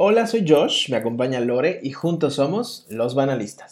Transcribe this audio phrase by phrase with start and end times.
[0.00, 3.68] Hola, soy Josh, me acompaña Lore y juntos somos los Banalistas.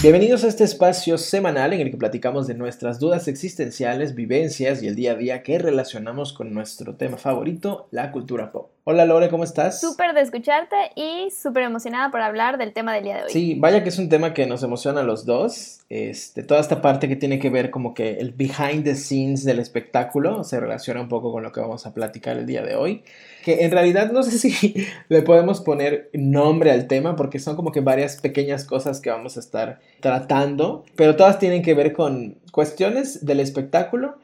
[0.00, 4.86] Bienvenidos a este espacio semanal en el que platicamos de nuestras dudas existenciales, vivencias y
[4.86, 8.75] el día a día que relacionamos con nuestro tema favorito, la cultura pop.
[8.88, 9.80] Hola Lore, ¿cómo estás?
[9.80, 13.30] Súper de escucharte y súper emocionada por hablar del tema del día de hoy.
[13.32, 15.80] Sí, vaya que es un tema que nos emociona a los dos.
[15.88, 19.58] Este, toda esta parte que tiene que ver como que el behind the scenes del
[19.58, 23.02] espectáculo se relaciona un poco con lo que vamos a platicar el día de hoy.
[23.44, 27.72] Que en realidad no sé si le podemos poner nombre al tema porque son como
[27.72, 32.36] que varias pequeñas cosas que vamos a estar tratando, pero todas tienen que ver con
[32.52, 34.16] cuestiones del espectáculo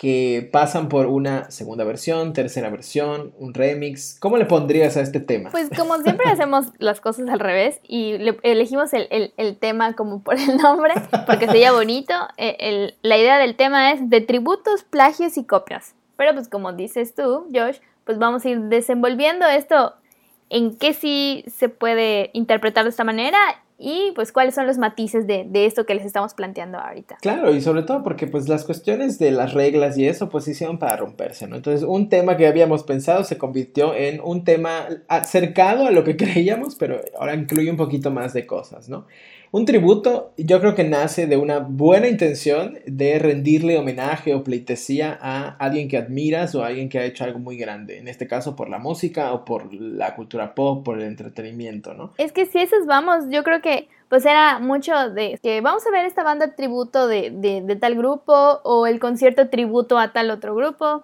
[0.00, 4.16] que pasan por una segunda versión, tercera versión, un remix.
[4.18, 5.50] ¿Cómo le pondrías a este tema?
[5.50, 10.56] Pues como siempre hacemos las cosas al revés y elegimos el, tema como por el
[10.56, 10.94] nombre,
[11.26, 12.14] porque sería bonito.
[12.38, 15.94] E, la idea del tema es de tributos, plagios y copias.
[16.16, 19.96] Pero pues como dices tú, Josh, pues vamos a ir desenvolviendo esto
[20.48, 23.36] en qué sí se puede interpretar de esta manera
[23.80, 27.16] y pues cuáles son los matices de, esto que les estamos planteando ahorita.
[27.22, 30.78] Claro, y sobre todo porque pues las cuestiones de las reglas y eso pues hicieron
[30.78, 31.56] para romperse, ¿no?
[31.56, 36.16] Entonces un tema que habíamos pensado se convirtió en un tema acercado a lo que
[36.18, 39.06] creíamos, pero ahora incluye un poquito más de cosas, ¿no?
[39.52, 45.18] Un tributo yo creo que nace de una buena intención de rendirle homenaje o pleitesía
[45.20, 48.28] a alguien que admiras o a alguien que ha hecho algo muy grande, en este
[48.28, 52.12] caso por la música o por la cultura pop, por el entretenimiento, ¿no?
[52.16, 55.90] Es que si esos vamos, yo creo que pues era mucho de que vamos a
[55.90, 60.54] ver esta banda tributo de, de, tal grupo o el concierto tributo a tal otro
[60.54, 61.02] grupo.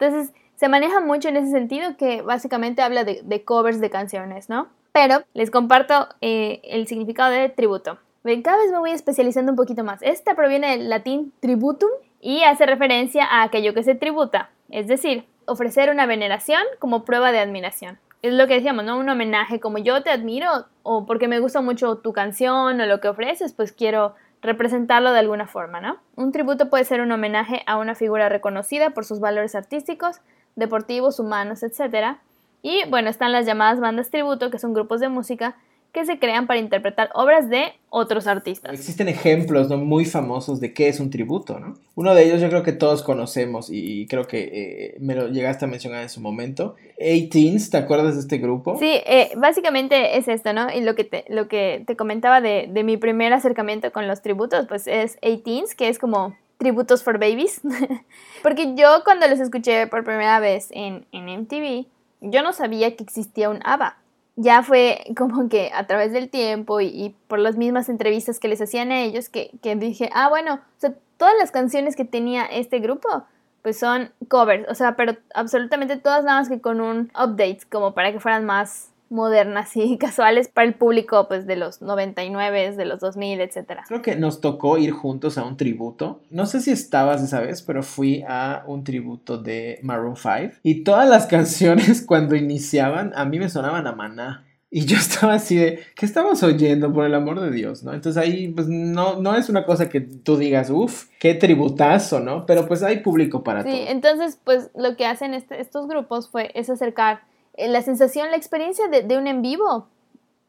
[0.00, 4.48] Entonces se maneja mucho en ese sentido que básicamente habla de, de covers de canciones,
[4.48, 4.68] ¿no?
[4.94, 7.98] Pero les comparto eh, el significado de tributo.
[8.44, 10.00] Cada vez me voy especializando un poquito más.
[10.02, 15.26] Esta proviene del latín tributum y hace referencia a aquello que se tributa, es decir,
[15.46, 17.98] ofrecer una veneración como prueba de admiración.
[18.22, 18.96] Es lo que decíamos, ¿no?
[18.96, 23.00] Un homenaje como yo te admiro o porque me gusta mucho tu canción o lo
[23.00, 25.98] que ofreces, pues quiero representarlo de alguna forma, ¿no?
[26.14, 30.20] Un tributo puede ser un homenaje a una figura reconocida por sus valores artísticos,
[30.54, 32.16] deportivos, humanos, etc.,
[32.64, 35.54] y bueno, están las llamadas bandas tributo, que son grupos de música
[35.92, 38.72] que se crean para interpretar obras de otros artistas.
[38.72, 39.76] Existen ejemplos ¿no?
[39.76, 41.74] muy famosos de qué es un tributo, ¿no?
[41.94, 45.66] Uno de ellos yo creo que todos conocemos y creo que eh, me lo llegaste
[45.66, 46.74] a mencionar en su momento.
[46.98, 48.76] 18 ¿te acuerdas de este grupo?
[48.78, 50.66] Sí, eh, básicamente es esto, ¿no?
[50.74, 54.20] Y lo que te, lo que te comentaba de, de mi primer acercamiento con los
[54.20, 57.60] tributos, pues es 18 que es como tributos for babies.
[58.42, 61.86] Porque yo cuando los escuché por primera vez en, en MTV,
[62.30, 63.98] yo no sabía que existía un ABBA.
[64.36, 68.60] Ya fue como que a través del tiempo y, por las mismas entrevistas que les
[68.60, 72.44] hacían a ellos que, que dije, ah, bueno, o sea, todas las canciones que tenía
[72.44, 73.24] este grupo
[73.64, 77.94] pues son covers, o sea, pero absolutamente todas nada más que con un update como
[77.94, 82.84] para que fueran más modernas y casuales para el público pues de los 99, de
[82.84, 83.80] los 2000, etc.
[83.88, 86.20] Creo que nos tocó ir juntos a un tributo.
[86.30, 90.84] No sé si estabas esa vez, pero fui a un tributo de Maroon 5 y
[90.84, 94.44] todas las canciones cuando iniciaban a mí me sonaban a maná.
[94.70, 97.84] Y yo estaba así de, ¿qué estamos oyendo por el amor de Dios?
[97.84, 97.92] ¿no?
[97.92, 102.44] Entonces ahí, pues no, no es una cosa que tú digas, uff, qué tributazo, ¿no?
[102.44, 103.72] Pero pues hay público para todo.
[103.72, 107.20] Sí, entonces pues lo que hacen este, estos grupos fue, es acercar
[107.56, 109.88] la sensación, la experiencia de, un en vivo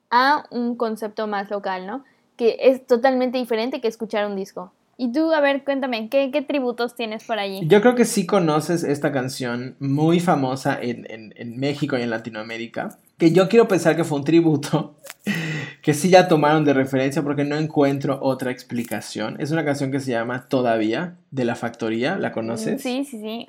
[0.09, 2.03] a un concepto más local, ¿no?
[2.35, 4.71] Que es totalmente diferente que escuchar un disco.
[4.97, 7.61] Y tú, a ver, cuéntame, ¿qué, ¿qué, tributos tienes por allí?
[7.67, 12.09] Yo creo que sí conoces esta canción muy famosa en, en, en México y en
[12.09, 14.95] Latinoamérica, que yo quiero pensar que fue un tributo
[15.85, 19.35] que sí ya tomaron de referencia porque no encuentro otra explicación.
[19.39, 22.81] Es una canción que se llama Todavía, de La Factoría, ¿la conoces?
[22.81, 23.45] Sí, sí, sí,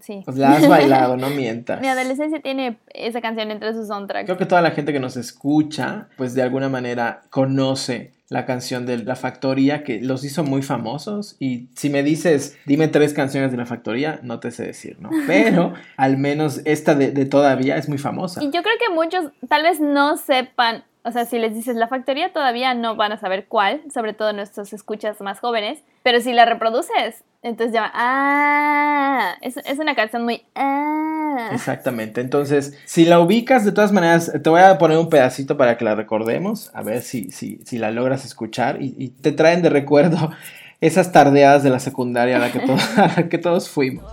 [0.00, 0.22] sí.
[0.24, 1.80] Pues la has bailado, no mientas.
[1.80, 4.26] Mi adolescencia tiene esa canción entre sus soundtracks.
[4.26, 8.86] Creo que toda la gente que nos escucha, pues de alguna manera conoce la canción
[8.86, 13.50] de La Factoría que los hizo muy famosos y si me dices, dime tres canciones
[13.50, 15.10] de La Factoría, no te sé decir, ¿no?
[15.26, 18.44] Pero al menos esta de, de Todavía es muy famosa.
[18.44, 21.86] Y yo creo que muchos tal vez no sepan o sea, si les dices la
[21.86, 26.32] factoría todavía no van a saber cuál, sobre todo nuestros escuchas más jóvenes, pero si
[26.32, 31.50] la reproduces, entonces ya, ah, es, es una canción muy, ah.
[31.52, 35.76] Exactamente, entonces, si la ubicas, de todas maneras, te voy a poner un pedacito para
[35.76, 39.60] que la recordemos, a ver si, si, si la logras escuchar y, y te traen
[39.60, 40.30] de recuerdo
[40.80, 42.60] esas tardeadas de la secundaria a la que,
[42.96, 44.04] a la que todos fuimos.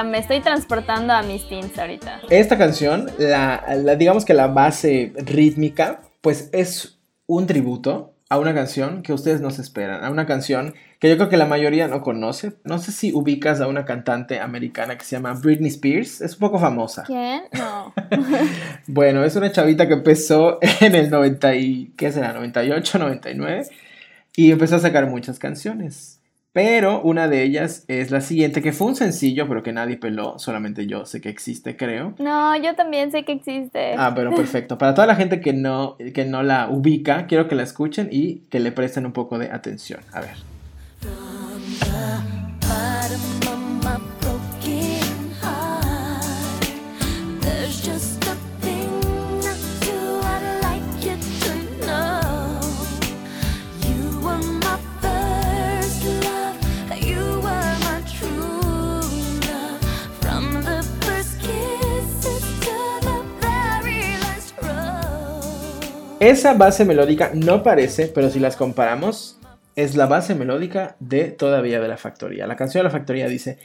[0.00, 2.20] Sea, me estoy transportando a mis teens ahorita.
[2.30, 8.54] Esta canción, la, la, digamos que la base rítmica, pues es un tributo a una
[8.54, 11.88] canción que ustedes no se esperan, a una canción que yo creo que la mayoría
[11.88, 12.52] no conoce.
[12.62, 16.40] No sé si ubicas a una cantante americana que se llama Britney Spears, es un
[16.40, 17.02] poco famosa.
[17.04, 17.42] ¿Quién?
[17.52, 17.92] No.
[18.86, 22.32] bueno, es una chavita que empezó en el 90 y, ¿qué será?
[22.32, 23.62] 98, 99
[24.36, 26.19] y empezó a sacar muchas canciones.
[26.52, 30.36] Pero una de ellas es la siguiente, que fue un sencillo, pero que nadie peló,
[30.38, 32.14] solamente yo sé que existe, creo.
[32.18, 33.94] No, yo también sé que existe.
[33.96, 34.76] Ah, pero perfecto.
[34.76, 38.40] Para toda la gente que no, que no la ubica, quiero que la escuchen y
[38.50, 40.00] que le presten un poco de atención.
[40.12, 40.34] A ver.
[66.20, 69.38] Esa base melódica no parece, pero si las comparamos,
[69.74, 72.46] es la base melódica de Todavía de la Factoría.
[72.46, 73.58] La canción de la Factoría dice,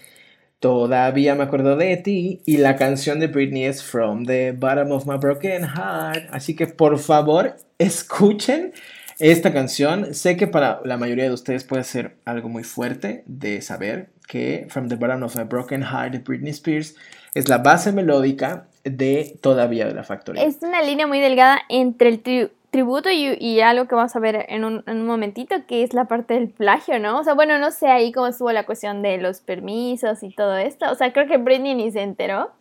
[0.61, 5.05] Todavía me acuerdo de ti, y la canción de Britney es From the Bottom of
[5.05, 6.29] My Broken Heart.
[6.31, 8.71] Así que por favor, escuchen
[9.19, 10.13] esta canción.
[10.13, 14.65] Sé que para la mayoría de ustedes puede ser algo muy fuerte de saber que
[14.69, 16.95] From the Bottom of My Broken Heart de Britney Spears
[17.33, 20.43] es la base melódica de Todavía de la Factoría.
[20.43, 24.63] Es una línea muy delgada entre el tributo y, algo que vamos a ver en
[24.63, 27.19] un, en un, momentito, que es la parte del plagio, ¿no?
[27.19, 30.55] O sea, bueno, no sé ahí cómo estuvo la cuestión de los permisos y todo
[30.57, 30.89] esto.
[30.91, 32.51] O sea, creo que Britney ni se enteró.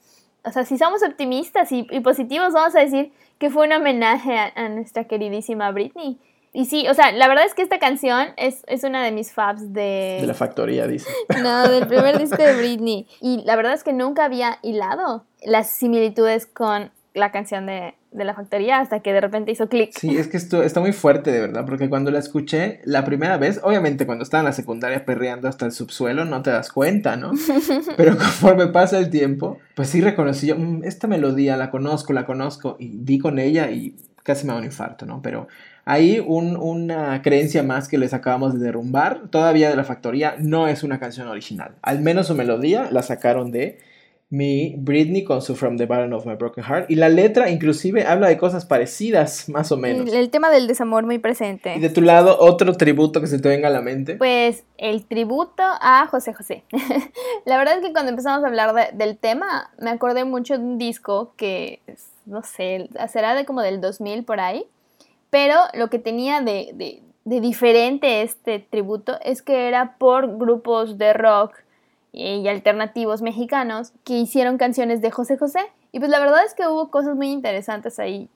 [0.44, 4.69] O sea, si somos optimistas y, positivos, vamos a decir que fue un homenaje a
[4.69, 6.19] nuestra queridísima Britney.
[6.56, 9.32] Y sí, o sea, la verdad es que esta canción es, es una de mis
[9.32, 10.19] faves de...
[10.21, 11.11] De la factoría, dice.
[11.43, 13.09] No, del primer disco de Britney.
[13.21, 18.25] Y la verdad es que nunca había hilado las similitudes con la canción de, de
[18.25, 19.91] la factoría hasta que de repente hizo clic.
[19.99, 23.37] Sí, es que esto está muy fuerte, de verdad, porque cuando la escuché la primera
[23.38, 27.17] vez, obviamente cuando estaba en la secundaria perreando hasta el subsuelo, no te das cuenta,
[27.17, 27.32] ¿no?
[27.96, 32.25] Pero conforme pasa el tiempo, pues sí reconocí yo, mm, esta melodía la conozco, la
[32.25, 35.20] conozco, y di con ella y casi me da un infarto, ¿no?
[35.20, 35.49] Pero
[35.87, 40.82] Ahí una creencia más que les acabamos de derrumbar, todavía de la factoría, no es
[40.82, 41.75] una canción original.
[41.82, 43.79] Al menos su melodía la sacaron de
[44.31, 46.91] mi Britney con su From the Bottom of My Broken Heart.
[46.91, 50.12] Y la letra inclusive habla de cosas parecidas, más o menos.
[50.12, 51.75] El, tema del desamor muy presente.
[51.76, 54.17] Y de tu lado, otro tributo que se te venga a la mente.
[54.17, 56.65] Pues el tributo a José José.
[57.44, 60.79] la verdad es que cuando empezamos a hablar del tema, me acordé mucho de un
[60.79, 61.81] disco que,
[62.26, 64.67] no sé, será de como del 2000 por ahí
[65.35, 71.56] pero lo que tenía de, diferente este tributo es que era por grupos de rock
[72.14, 75.61] y alternativos mexicanos que hicieron canciones de José José.
[75.93, 78.28] Y pues la verdad es que hubo cosas muy interesantes ahí.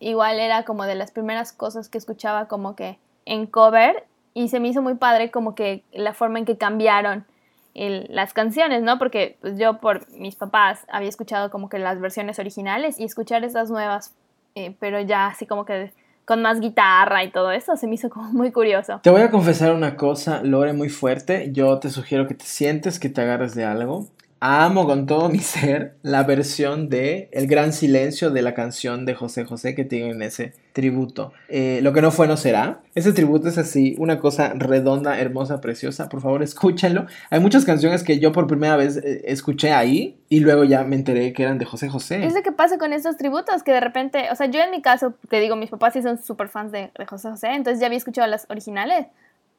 [0.00, 4.60] igual era como de las primeras cosas que escuchaba como que en cover y se
[4.60, 7.26] me hizo muy padre como que la forma en que cambiaron
[7.74, 8.98] las canciones, ¿no?
[8.98, 13.44] Porque pues, yo por mis papás había escuchado como que las versiones originales y escuchar
[13.44, 14.14] estas nuevas,
[14.54, 15.92] eh, pero ya así como que
[16.26, 19.00] con más guitarra y todo eso, se me hizo como muy curioso.
[19.02, 21.50] Te voy a confesar una cosa, Lore, muy fuerte.
[21.52, 24.08] Yo te sugiero que te sientes, que te agarres de algo
[24.40, 29.14] amo con todo mi ser la versión de El Gran Silencio de la canción de
[29.14, 31.32] José José que tienen ese tributo.
[31.48, 32.82] Eh, lo que no fue no será.
[32.94, 36.08] Ese tributo es así, una cosa redonda, hermosa, preciosa.
[36.08, 37.06] Por favor, escúchenlo.
[37.30, 40.96] Hay muchas canciones que yo por primera vez eh, escuché ahí y luego ya me
[40.96, 42.24] enteré que eran de José José.
[42.26, 44.82] Es lo que pasa con estos tributos, que de repente, o sea, yo en mi
[44.82, 47.86] caso, te digo, mis papás sí son súper fans de, de José José, entonces ya
[47.86, 49.06] había escuchado las originales.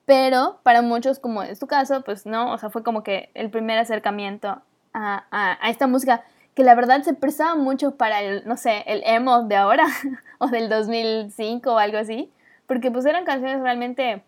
[0.08, 3.50] Pero para muchos, como es tu caso, pues no, o sea, fue como que el
[3.50, 4.62] primer acercamiento
[4.94, 6.24] a, esta música
[6.56, 9.86] que la verdad se prestaba mucho para el, no sé, el emo de ahora
[10.40, 12.32] o del 2005 o algo así,
[12.68, 14.24] porque pues eran canciones realmente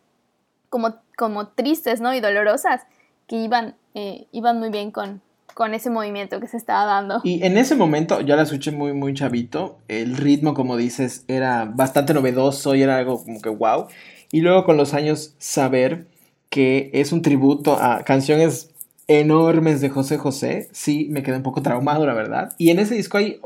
[0.70, 2.14] como, como tristes, ¿no?
[2.14, 2.86] Y dolorosas,
[3.26, 5.22] que iban, eh, iban muy bien con,
[5.54, 7.22] con ese movimiento que se estaba dando.
[7.24, 11.64] Y en ese momento, yo la escuché muy, muy chavito, el ritmo, como dices, era
[11.74, 13.88] bastante novedoso y era algo como que wow.
[14.32, 16.08] Y luego con los años saber
[16.50, 18.72] que es un tributo a canciones
[19.08, 20.70] enormes de José José.
[20.72, 22.54] Sí, me quedé un poco traumado, la verdad.
[22.58, 23.40] Y en ese disco hay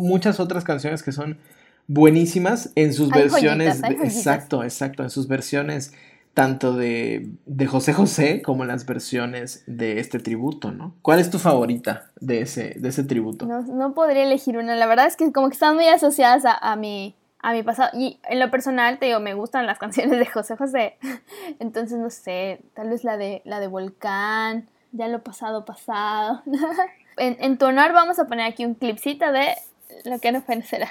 [0.00, 1.38] muchas otras canciones que son
[1.88, 3.82] buenísimas en sus versiones.
[3.82, 5.92] exacto, exacto, en sus versiones
[6.34, 10.94] tanto de, de, José José como las versiones de este tributo, ¿no?
[11.02, 13.44] ¿Cuál es tu favorita de ese, de ese tributo?
[13.44, 16.52] No, no podría elegir una, la verdad es que como que están muy asociadas a,
[16.52, 17.90] a, mi, a mi pasado.
[17.94, 20.96] Y en lo personal, te digo, me gustan las canciones de José José.
[21.58, 26.42] Entonces, no sé, tal vez la de, la de Volcán, ya lo pasado, pasado.
[27.16, 29.54] en, tu honor vamos a poner aquí un clipcito de
[30.04, 30.90] lo que nos parecerá.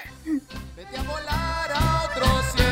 [0.76, 2.67] Vete a volar a otro cielo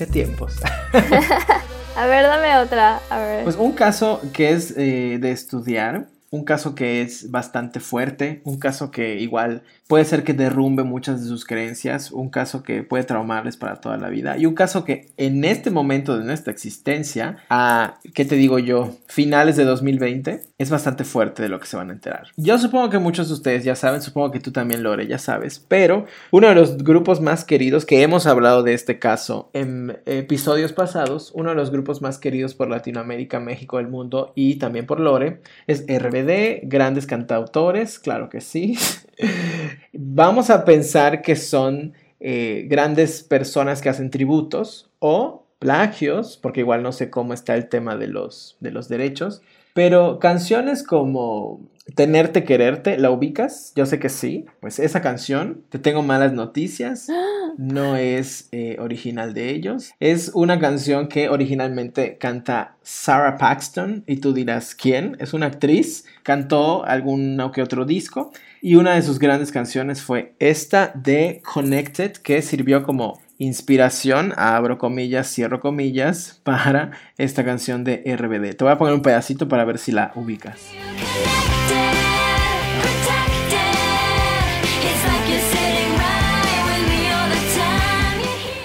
[0.00, 0.54] ¿Qué tiempos?
[1.94, 3.02] A ver, dame otra.
[3.10, 3.44] A ver.
[3.44, 8.58] Pues un caso que es eh, de estudiar, un caso que es bastante fuerte, un
[8.58, 13.02] caso que igual puede ser que derrumbe muchas de sus creencias, un caso que puede
[13.02, 17.38] traumarles para toda la vida y un caso que en este momento de nuestra existencia,
[17.50, 18.94] a, ¿qué te digo yo?
[19.08, 22.28] Finales de 2020, es bastante fuerte de lo que se van a enterar.
[22.36, 25.58] Yo supongo que muchos de ustedes ya saben, supongo que tú también, Lore, ya sabes,
[25.58, 30.72] pero uno de los grupos más queridos, que hemos hablado de este caso en episodios
[30.72, 35.00] pasados, uno de los grupos más queridos por Latinoamérica, México, el mundo y también por
[35.00, 38.78] Lore, es RBD, grandes cantautores, claro que sí.
[39.92, 46.82] Vamos a pensar que son eh, grandes personas que hacen tributos o plagios, porque igual
[46.82, 49.42] no sé cómo está el tema de los, de los derechos,
[49.74, 51.60] pero canciones como
[51.94, 53.72] Tenerte Quererte, ¿la ubicas?
[53.74, 54.46] Yo sé que sí.
[54.60, 57.08] Pues esa canción, Te Tengo Malas Noticias,
[57.58, 59.92] no es eh, original de ellos.
[60.00, 65.16] Es una canción que originalmente canta Sarah Paxton y tú dirás, ¿quién?
[65.20, 70.34] Es una actriz, cantó algún que otro disco y una de sus grandes canciones fue
[70.38, 78.02] esta de Connected que sirvió como inspiración, abro comillas, cierro comillas, para esta canción de
[78.04, 78.54] RBD.
[78.54, 80.60] Te voy a poner un pedacito para ver si la ubicas.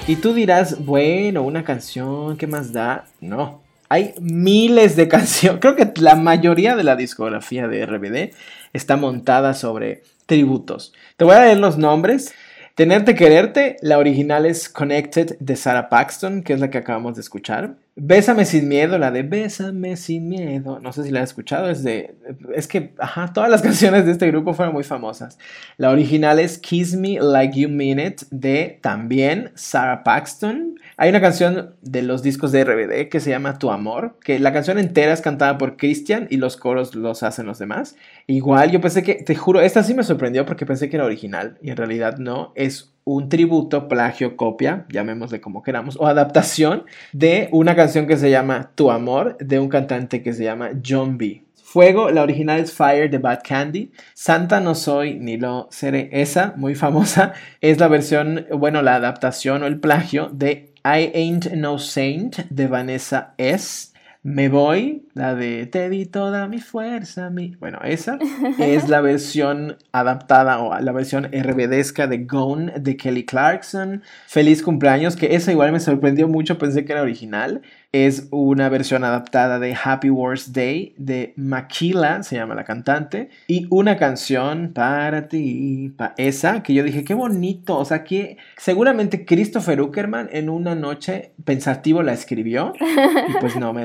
[0.07, 3.05] Y tú dirás, bueno, una canción, ¿qué más da?
[3.21, 3.63] No.
[3.89, 5.59] Hay miles de canciones.
[5.61, 8.35] Creo que la mayoría de la discografía de RBD
[8.73, 10.93] está montada sobre tributos.
[11.17, 12.35] Te voy a leer los nombres.
[12.75, 17.21] Tenerte Quererte, la original es Connected de Sarah Paxton, que es la que acabamos de
[17.21, 17.73] escuchar.
[17.97, 20.81] Bésame sin miedo, la de Bésame sin miedo.
[20.81, 22.17] No sé si la has escuchado, es de.
[22.53, 25.37] Es que, ajá, todas las canciones de este grupo fueron muy famosas.
[25.77, 30.75] La original es Kiss Me Like You Mean It de también Sarah Paxton.
[30.97, 34.53] Hay una canción de los discos de RBD que se llama Tu Amor, que la
[34.53, 37.97] canción entera es cantada por Christian y los coros los hacen los demás.
[38.27, 41.57] Igual, yo pensé que, te juro, esta sí me sorprendió porque pensé que era original
[41.61, 42.53] y en realidad no.
[42.55, 48.29] Es un tributo, plagio, copia, llamémosle como queramos, o adaptación de una canción que se
[48.29, 51.43] llama Tu Amor, de un cantante que se llama John B.
[51.61, 53.91] Fuego, la original es Fire de Bad Candy.
[54.13, 56.07] Santa no soy ni lo seré.
[56.13, 61.51] Esa, muy famosa, es la versión, bueno, la adaptación o el plagio de I Ain't
[61.51, 63.91] No Saint de Vanessa S.
[64.25, 67.55] Me voy, la de Te di toda mi fuerza, mi...
[67.59, 68.17] Bueno, esa
[68.57, 74.01] es la versión adaptada o la versión RBDesca de Gone de Kelly Clarkson.
[74.25, 77.61] Feliz cumpleaños, que esa igual me sorprendió mucho, pensé que era original.
[77.91, 83.67] Es una versión adaptada de Happy Wars Day de Maquila, se llama la cantante, y
[83.69, 89.23] una canción para ti, para esa, que yo dije, qué bonito, o sea, que seguramente
[89.23, 93.83] Christopher Uckerman en una noche pensativo la escribió, y pues no, me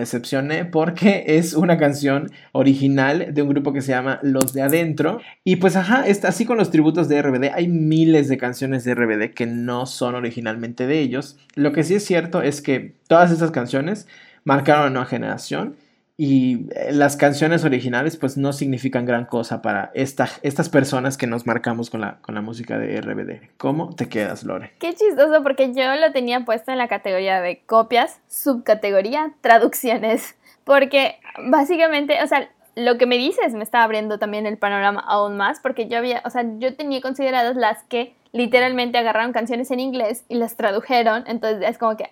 [0.70, 5.56] porque es una canción original de un grupo que se llama Los de Adentro, y
[5.56, 9.34] pues ajá, está así con los tributos de RBD, hay miles de canciones de RBD
[9.34, 13.50] que no son originalmente de ellos, lo que sí es cierto es que todas esas
[13.50, 14.06] canciones
[14.44, 15.76] marcaron una nueva generación
[16.22, 21.46] y eh, las canciones originales pues no significan gran cosa para estas personas que nos
[21.46, 23.56] marcamos con la, con la música de RBD.
[23.56, 24.74] ¿Cómo te quedas, Lore?
[24.78, 31.16] Qué chistoso porque yo lo tenía puesto en la categoría de copias, subcategoría traducciones, porque
[31.48, 35.60] básicamente, o sea, lo que me dices me está abriendo también el panorama aún más,
[35.60, 40.26] porque yo había, o sea, yo tenía consideradas las que literalmente agarraron canciones en inglés
[40.28, 42.10] y las tradujeron, entonces es como que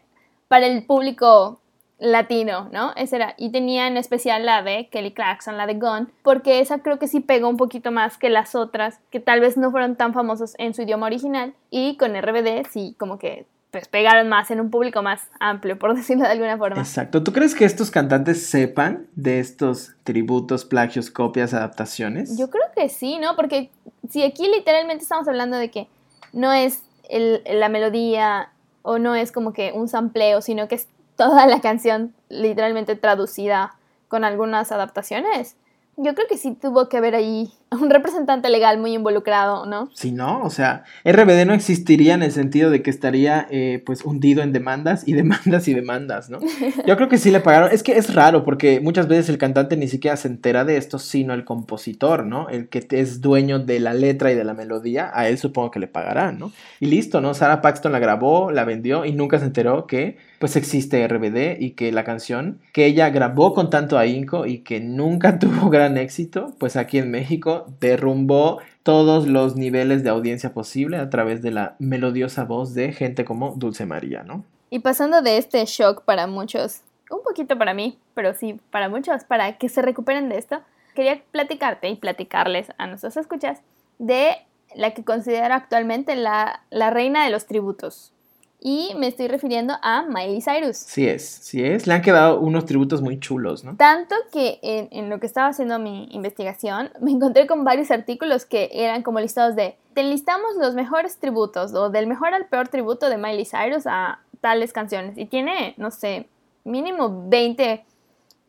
[0.48, 1.60] para el público
[1.98, 2.92] latino, ¿no?
[2.96, 3.34] Esa era.
[3.36, 7.08] Y tenía en especial la de Kelly Clarkson, la de Gone, porque esa creo que
[7.08, 10.54] sí pegó un poquito más que las otras, que tal vez no fueron tan famosas
[10.58, 14.70] en su idioma original, y con RBD sí como que pues pegaron más en un
[14.70, 16.80] público más amplio, por decirlo de alguna forma.
[16.80, 17.22] Exacto.
[17.22, 22.38] ¿Tú crees que estos cantantes sepan de estos tributos, plagios, copias, adaptaciones?
[22.38, 23.36] Yo creo que sí, ¿no?
[23.36, 23.70] Porque
[24.08, 25.88] si aquí literalmente estamos hablando de que
[26.32, 28.52] no es el, la melodía
[28.82, 33.74] o no es como que un sampleo, sino que es toda la canción literalmente traducida
[34.06, 35.56] con algunas adaptaciones.
[35.96, 39.90] Yo creo que sí tuvo que ver ahí un representante legal muy involucrado, ¿no?
[39.94, 44.04] Si no, o sea, RBD no existiría en el sentido de que estaría eh, pues
[44.04, 46.38] hundido en demandas y demandas y demandas, ¿no?
[46.86, 47.70] Yo creo que sí le pagaron.
[47.72, 50.98] Es que es raro porque muchas veces el cantante ni siquiera se entera de esto,
[50.98, 52.48] sino el compositor, ¿no?
[52.48, 55.80] El que es dueño de la letra y de la melodía, a él supongo que
[55.80, 56.52] le pagarán, ¿no?
[56.80, 57.34] Y listo, ¿no?
[57.34, 61.70] Sarah Paxton la grabó, la vendió y nunca se enteró que pues existe RBD y
[61.72, 66.54] que la canción que ella grabó con tanto ahínco y que nunca tuvo gran éxito,
[66.58, 71.76] pues aquí en México derrumbó todos los niveles de audiencia posible a través de la
[71.78, 74.44] melodiosa voz de gente como Dulce María, ¿no?
[74.70, 79.24] Y pasando de este shock para muchos, un poquito para mí, pero sí para muchos,
[79.24, 80.60] para que se recuperen de esto,
[80.94, 83.60] quería platicarte y platicarles a nuestros escuchas
[83.98, 84.36] de
[84.74, 88.12] la que considero actualmente la, la reina de los tributos,
[88.60, 90.76] y me estoy refiriendo a Miley Cyrus.
[90.76, 91.86] Sí es, sí es.
[91.86, 93.76] Le han quedado unos tributos muy chulos, ¿no?
[93.76, 98.44] Tanto que en, en, lo que estaba haciendo mi investigación, me encontré con varios artículos
[98.44, 102.68] que eran como listados de, te listamos los mejores tributos o del mejor al peor
[102.68, 105.16] tributo de Miley Cyrus a tales canciones.
[105.16, 106.28] Y tiene, no sé,
[106.64, 107.84] mínimo 20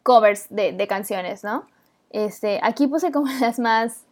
[0.02, 1.66] covers de, de canciones, ¿no?
[2.10, 4.04] Este, aquí puse como las más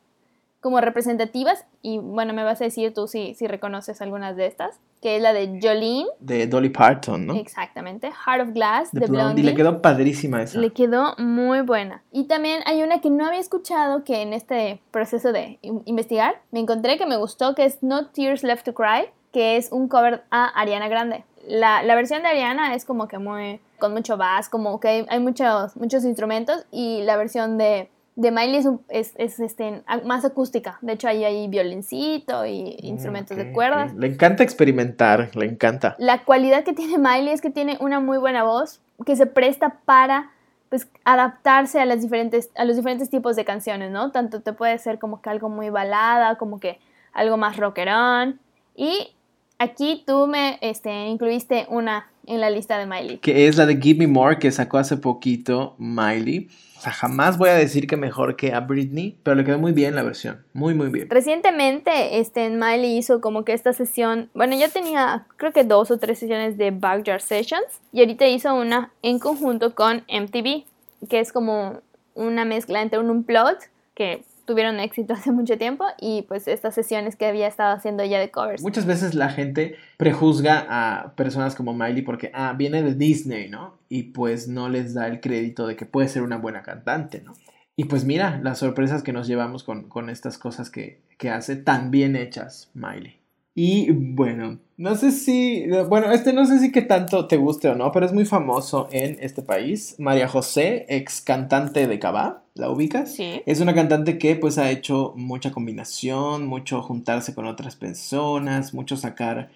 [0.59, 4.79] como representativas y bueno, me vas a decir tú si, si reconoces algunas de estas
[5.01, 6.07] que es la de Jolene.
[6.19, 7.35] De Dolly Parton, ¿no?
[7.35, 8.11] Exactamente.
[8.11, 9.43] Heart of Glass de, de Blondie.
[9.43, 10.59] Le quedó padrísima esa.
[10.59, 12.01] Le quedó muy buena.
[12.11, 16.59] Y también hay una que no había escuchado que en este proceso de investigar me
[16.59, 20.23] encontré que me gustó, que es No Tears Left to Cry, que es un cover
[20.31, 21.23] a Ariana Grande.
[21.47, 25.05] La, la versión de Ariana es como que muy con mucho bass, como que hay,
[25.09, 29.83] hay muchos, muchos instrumentos y la versión de de Miley es, un, es, es este,
[30.03, 30.79] más acústica.
[30.81, 33.91] De hecho, ahí hay violincito y instrumentos okay, de cuerdas.
[33.91, 34.01] Okay.
[34.01, 35.95] Le encanta experimentar, le encanta.
[35.99, 39.77] La cualidad que tiene Miley es que tiene una muy buena voz que se presta
[39.85, 40.31] para
[40.69, 44.11] pues, adaptarse a, las diferentes, a los diferentes tipos de canciones, ¿no?
[44.11, 46.79] Tanto te puede ser como que algo muy balada, como que
[47.13, 48.39] algo más rockerón.
[48.75, 49.15] Y
[49.59, 53.19] aquí tú me este, incluiste una en la lista de Miley.
[53.19, 56.49] Que es la de Give Me More que sacó hace poquito Miley.
[56.77, 59.71] O sea, jamás voy a decir que mejor que a Britney, pero le quedó muy
[59.71, 61.09] bien la versión, muy muy bien.
[61.09, 65.97] Recientemente, este, Miley hizo como que esta sesión, bueno, ya tenía creo que dos o
[65.97, 70.65] tres sesiones de Backyard Sessions y ahorita hizo una en conjunto con MTV,
[71.09, 71.81] que es como
[72.13, 77.15] una mezcla entre un unplugged, que tuvieron éxito hace mucho tiempo y pues estas sesiones
[77.15, 78.63] que había estado haciendo ya de covers.
[78.63, 83.77] Muchas veces la gente prejuzga a personas como Miley porque, ah, viene de Disney, ¿no?
[83.89, 87.33] Y pues no les da el crédito de que puede ser una buena cantante, ¿no?
[87.75, 91.55] Y pues mira las sorpresas que nos llevamos con, con estas cosas que, que hace
[91.55, 93.16] tan bien hechas Miley.
[93.59, 97.73] Y bueno, no sé si, bueno, este no sé si que tanto te guste o
[97.73, 99.95] no, pero es muy famoso en este país.
[99.97, 103.15] María José, ex cantante de Cabá, ¿la ubicas?
[103.15, 103.41] Sí.
[103.47, 108.95] Es una cantante que pues ha hecho mucha combinación, mucho juntarse con otras personas, mucho
[108.95, 109.49] sacar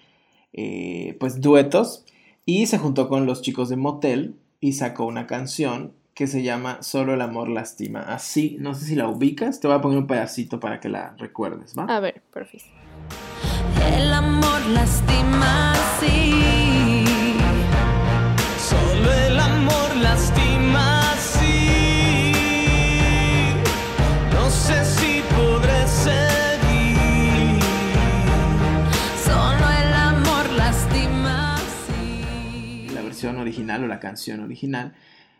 [0.52, 2.04] eh, pues duetos.
[2.44, 6.82] Y se juntó con los chicos de Motel y sacó una canción que se llama
[6.82, 8.00] Solo el amor lastima.
[8.00, 11.14] Así, no sé si la ubicas, te voy a poner un pedacito para que la
[11.18, 11.84] recuerdes, ¿va?
[11.84, 12.66] A ver, perfecto.
[13.94, 17.04] El amor lastima, sí.
[18.58, 21.72] Solo el amor lastima, sí.
[24.32, 27.60] No sé si podré seguir.
[29.24, 32.88] Solo el amor lastima, sí.
[32.94, 34.94] La versión original o la canción original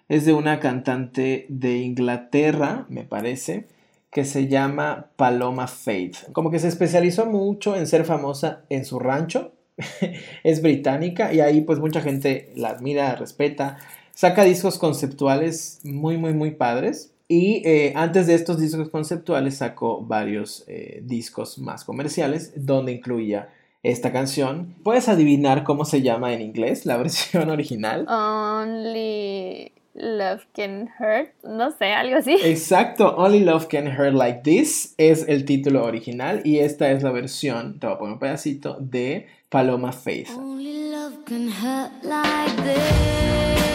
[0.09, 3.69] es de una cantante de Inglaterra, me parece,
[4.13, 6.31] que se llama Paloma Faith.
[6.33, 9.53] Como que se especializó mucho en ser famosa en su rancho.
[10.45, 13.79] es británica y ahí pues mucha gente la admira, respeta.
[14.15, 17.15] Saca discos conceptuales muy, muy, muy padres.
[17.27, 23.49] Y eh, antes de estos discos conceptuales sacó varios eh, discos más comerciales donde incluía
[23.83, 24.75] esta canción.
[24.85, 28.07] ¿Puedes adivinar cómo se llama en inglés la versión original?
[28.07, 32.37] Only Love Can Hurt, no sé, algo así.
[32.45, 37.11] Exacto, Only Love Can Hurt Like This es el título original y esta es la
[37.11, 40.31] versión, te voy a poner un pedacito, de Paloma Faith.
[40.31, 43.72] Only love can hurt like this.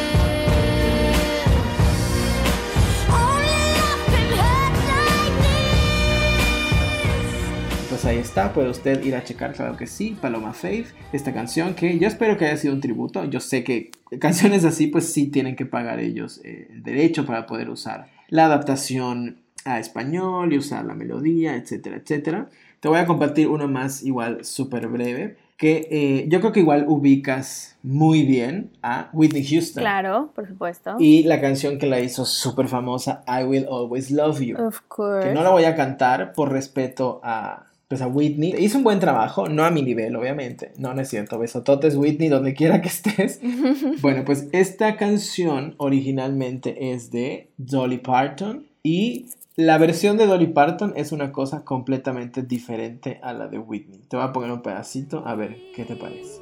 [7.98, 11.74] Pues ahí está, puede usted ir a checar, claro que sí, Paloma Faith, esta canción
[11.74, 15.26] que yo espero que haya sido un tributo, yo sé que canciones así pues sí
[15.32, 20.60] tienen que pagar ellos eh, el derecho para poder usar la adaptación a español y
[20.60, 22.50] usar la melodía, etcétera, etcétera.
[22.82, 26.86] Te voy a compartir uno más igual súper breve que eh, yo creo que igual
[26.88, 29.82] ubicas muy bien a Whitney Houston.
[29.82, 30.98] Claro, por supuesto.
[31.00, 34.58] Y la canción que la hizo súper famosa, I Will Always Love You.
[34.64, 35.28] Of course.
[35.28, 38.54] Que no la voy a cantar por respeto a, pues a Whitney.
[38.58, 40.74] Hizo un buen trabajo, no a mi nivel, obviamente.
[40.78, 41.40] No, no es cierto.
[41.40, 43.40] Besototes, Whitney, donde quiera que estés.
[44.02, 50.94] bueno, pues esta canción originalmente es de Dolly Parton y la versión de Dolly Parton
[50.96, 54.02] es una cosa completamente diferente a la de Whitney.
[54.08, 56.42] Te voy a poner un pedacito a ver qué te parece.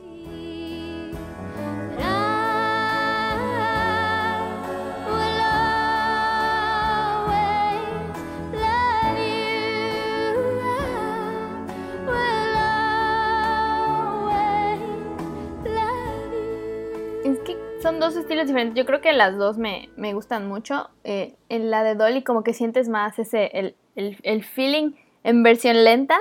[18.06, 18.78] Dos estilos diferentes.
[18.78, 20.90] Yo creo que las dos me, me gustan mucho.
[21.04, 24.92] Eh, en la de Dolly como que sientes más ese, el, el, el feeling
[25.24, 26.18] en versión lenta.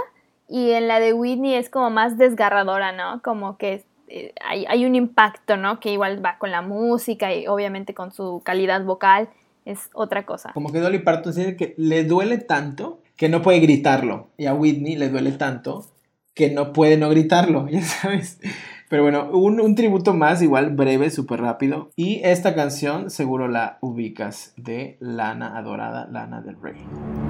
[0.48, 3.22] Y en la de Whitney es como más desgarradora, ¿no?
[3.22, 5.80] Como que eh, hay, hay un impacto, ¿no?
[5.80, 9.28] Que igual va con la música y obviamente con su calidad vocal.
[9.64, 10.52] Es otra cosa.
[10.52, 14.28] Como que Dolly Parton dice que le duele tanto que no puede gritarlo.
[14.36, 15.86] Y a Whitney le duele tanto
[16.34, 18.40] que no puede no gritarlo, ya sabes.
[18.88, 21.90] Pero bueno, un, un tributo más, igual breve, súper rápido.
[21.96, 26.76] Y esta canción seguro la ubicas de Lana, adorada Lana del Rey.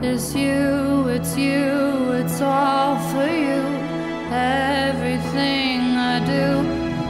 [0.02, 3.62] It's you, it's you, it's all for you.
[4.32, 6.62] Everything I do,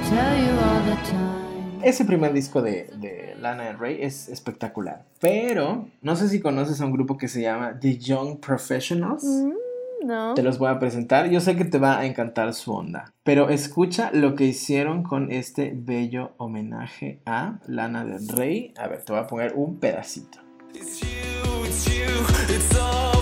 [0.09, 1.83] tell you all the time.
[1.83, 5.05] Ese primer disco de, de Lana del Rey es espectacular.
[5.21, 9.25] Pero no sé si conoces a un grupo que se llama The Young Professionals.
[10.03, 10.35] ¿No?
[10.35, 11.31] Te los voy a presentar.
[11.31, 13.13] Yo sé que te va a encantar su onda.
[13.23, 18.75] Pero escucha lo que hicieron con este bello homenaje a Lana del Rey.
[18.77, 20.39] A ver, te voy a poner un pedacito.
[20.75, 23.14] It's you, it's you, it's all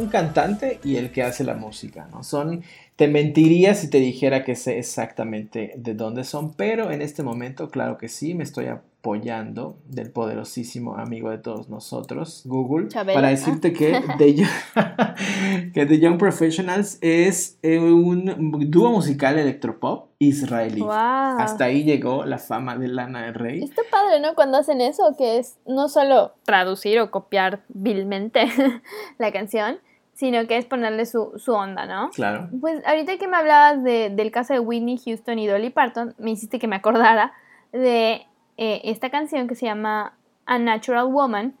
[0.00, 2.22] un cantante y el que hace la música, ¿no?
[2.22, 2.62] Son,
[2.96, 7.70] te mentiría si te dijera que sé exactamente de dónde son, pero en este momento,
[7.70, 13.16] claro que sí, me estoy apoyando del poderosísimo amigo de todos nosotros, Google, Chabelo.
[13.16, 20.10] para decirte que The, Young, que The Young Professionals es eh, un dúo musical electropop
[20.18, 20.82] israelí.
[20.82, 20.90] Wow.
[20.90, 23.62] Hasta ahí llegó la fama de Lana del Rey.
[23.62, 24.34] Está padre, ¿no?
[24.34, 28.44] Cuando hacen eso, que es no solo traducir o copiar vilmente
[29.18, 29.78] la canción,
[30.20, 32.10] sino que es ponerle su, su onda, ¿no?
[32.10, 32.50] Claro.
[32.60, 36.30] Pues ahorita que me hablabas de- del caso de Whitney Houston y Dolly Parton, me
[36.32, 37.32] hiciste que me acordara
[37.72, 38.26] de
[38.58, 40.12] eh, esta canción que se llama
[40.44, 41.54] A Natural Woman,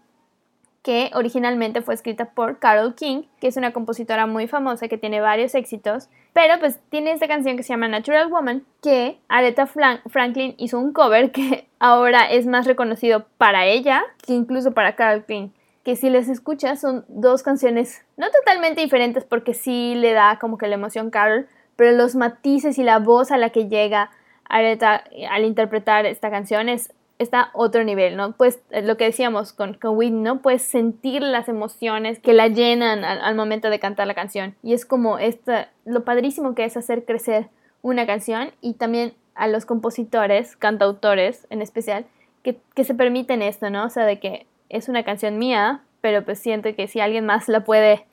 [0.82, 5.20] que originalmente fue escrita por Carole King, que es una compositora muy famosa que tiene
[5.20, 10.54] varios éxitos, pero pues tiene esta canción que se llama Natural Woman, que Aretha Franklin
[10.58, 15.48] hizo un cover que ahora es más reconocido para ella que incluso para Carole King.
[15.90, 20.56] Que si les escuchas son dos canciones no totalmente diferentes porque sí le da como
[20.56, 24.12] que la emoción Carol, pero los matices y la voz a la que llega
[24.44, 28.36] Aretha al interpretar esta canción es está otro nivel, ¿no?
[28.36, 30.42] Pues eh, lo que decíamos con, con ¿no?
[30.42, 34.54] Puedes sentir las emociones que la llenan al, al momento de cantar la canción.
[34.62, 37.48] Y es como esta, lo padrísimo que es hacer crecer
[37.82, 42.06] una canción y también a los compositores, cantautores en especial,
[42.44, 43.86] que, que se permiten esto, ¿no?
[43.86, 47.48] O sea, de que es una canción mía, pero pues siento que si alguien más
[47.48, 48.06] la puede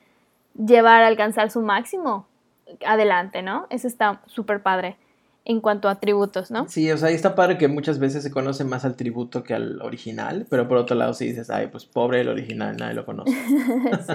[0.54, 2.26] llevar a alcanzar su máximo,
[2.86, 3.66] adelante, ¿no?
[3.70, 4.96] Eso está súper padre
[5.44, 6.68] en cuanto a tributos, ¿no?
[6.68, 9.54] Sí, o sea, y está padre que muchas veces se conoce más al tributo que
[9.54, 13.06] al original, pero por otro lado si dices, ay, pues pobre el original, nadie lo
[13.06, 13.32] conoce.
[14.06, 14.14] Sí.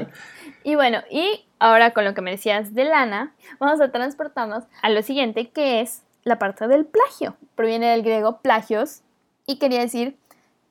[0.63, 4.89] Y bueno, y ahora con lo que me decías de Lana, vamos a transportarnos a
[4.89, 7.35] lo siguiente, que es la parte del plagio.
[7.55, 9.01] Proviene del griego plagios
[9.45, 10.15] y quería decir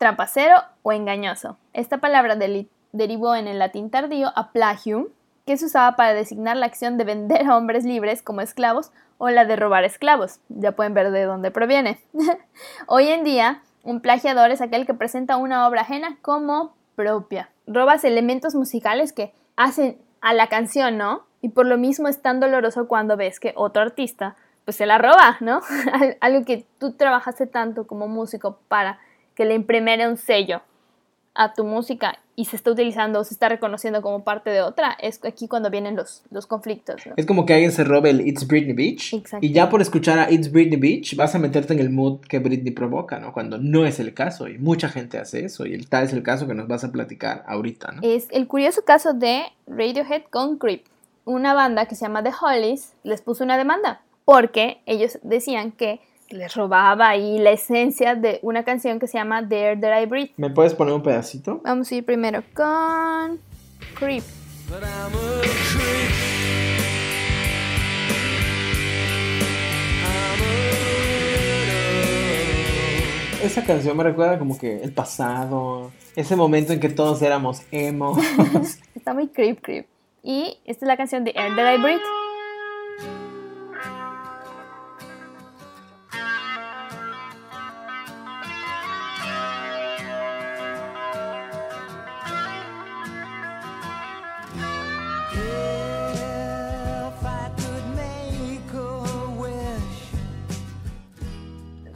[0.07, 1.59] trampacero o engañoso.
[1.75, 2.35] Esta palabra
[2.91, 5.07] derivó en el latín tardío a plagium,
[5.47, 9.31] que se usaba para designar la acción de vender a hombres libres como esclavos o
[9.31, 10.41] la de robar esclavos.
[10.49, 12.01] Ya pueden ver de dónde proviene.
[12.88, 17.51] Hoy en día, un plagiador es aquel que presenta una obra ajena como propia.
[17.69, 21.27] Robas elementos musicales que hacen a la canción, ¿no?
[21.43, 24.35] Y por lo mismo es tan doloroso cuando ves que otro artista
[24.65, 25.61] pues se la roba, ¿no?
[25.93, 28.99] Al- Algo que tú trabajaste tanto como músico para
[29.35, 30.62] que le imprimiera un sello
[31.35, 34.97] a tu música y se está utilizando o se está reconociendo como parte de otra,
[35.01, 37.14] es aquí cuando vienen los, los conflictos, ¿no?
[37.16, 39.45] Es como que alguien se robe el It's Britney Beach Exacto.
[39.45, 42.38] y ya por escuchar a It's Britney Beach vas a meterte en el mood que
[42.38, 43.33] Britney provoca, ¿no?
[43.33, 46.23] Cuando no es el caso y mucha gente hace eso y el tal es el
[46.23, 48.03] caso que nos vas a platicar ahorita, ¿no?
[48.03, 50.85] es el curioso caso de Radiohead con Creep.
[51.25, 56.01] Una banda que se llama The Hollies les puso una demanda porque ellos decían que
[56.33, 60.33] les robaba ahí la esencia de una canción que se llama Dare That I Breathe.
[60.37, 61.61] ¿Me puedes poner un pedacito?
[61.64, 63.40] Vamos a ir primero con
[63.95, 64.25] Creep.
[64.68, 66.12] But I'm a creep.
[70.03, 70.45] I'm a
[72.03, 73.45] weirdo.
[73.45, 78.16] Esa canción me recuerda como que el pasado, ese momento en que todos éramos emo.
[78.95, 79.87] Está muy creep, creep.
[80.23, 82.22] Y esta es la canción de Air That I Breathe.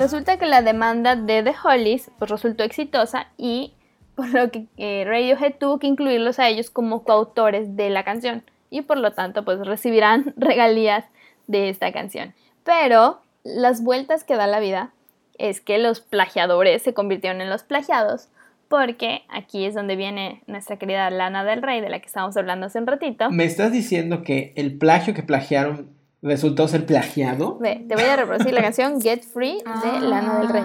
[0.06, 3.72] Resulta que la demanda de The Hollies pues, resultó exitosa y
[4.14, 8.44] por lo que eh, Radiohead tuvo que incluirlos a ellos como coautores de la canción
[8.70, 11.06] y por lo tanto pues recibirán regalías
[11.48, 12.34] de esta canción.
[12.62, 14.92] Pero las vueltas que da la vida
[15.38, 18.28] es que los plagiadores se convirtieron en los plagiados
[18.68, 22.66] porque aquí es donde viene nuestra querida Lana del Rey de la que estábamos hablando
[22.66, 23.28] hace un ratito.
[23.32, 25.95] ¿Me estás diciendo que el plagio que plagiaron
[26.26, 27.56] resultó ser plagiado?
[27.58, 30.62] Ve, te voy a reproducir la canción Get Free de Lana del Rey.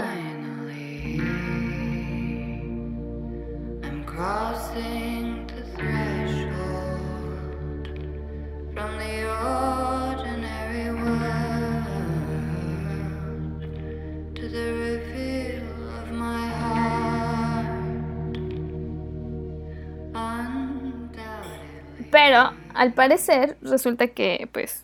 [20.14, 22.08] Undoubtedly.
[22.12, 24.84] Pero al parecer resulta que pues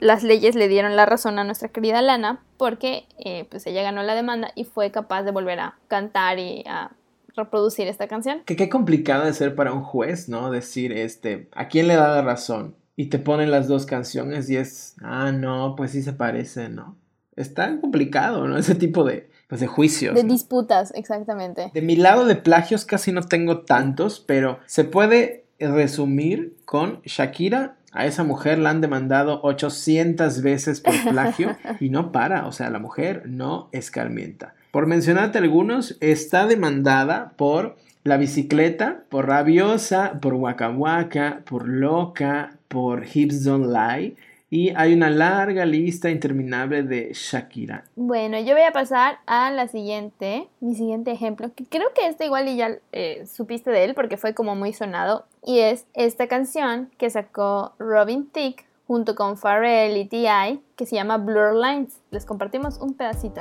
[0.00, 4.02] las leyes le dieron la razón a nuestra querida Lana porque eh, pues ella ganó
[4.02, 6.92] la demanda y fue capaz de volver a cantar y a
[7.36, 8.42] reproducir esta canción.
[8.44, 10.50] Que qué complicado de ser para un juez, ¿no?
[10.50, 12.76] Decir, este, ¿a quién le da la razón?
[12.96, 16.96] Y te ponen las dos canciones y es, ah, no, pues sí se parecen, ¿no?
[17.36, 18.58] Está complicado, ¿no?
[18.58, 20.14] Ese tipo de, pues, de juicios.
[20.14, 20.32] De ¿no?
[20.32, 21.70] disputas, exactamente.
[21.72, 27.76] De mi lado de plagios casi no tengo tantos, pero se puede resumir con Shakira.
[27.92, 32.70] A esa mujer la han demandado 800 veces por plagio y no para, o sea,
[32.70, 34.54] la mujer no escarmienta.
[34.70, 42.52] Por mencionarte algunos, está demandada por la bicicleta, por rabiosa, por waka waka, por loca,
[42.68, 44.14] por hips don't lie
[44.50, 47.84] y hay una larga lista interminable de Shakira.
[47.94, 52.26] Bueno, yo voy a pasar a la siguiente, mi siguiente ejemplo, que creo que este
[52.26, 56.26] igual y ya eh, supiste de él porque fue como muy sonado, y es esta
[56.26, 60.60] canción que sacó Robin Thicke junto con Pharrell y T.I.
[60.74, 62.00] que se llama Blur Lines.
[62.10, 63.40] Les compartimos un pedacito.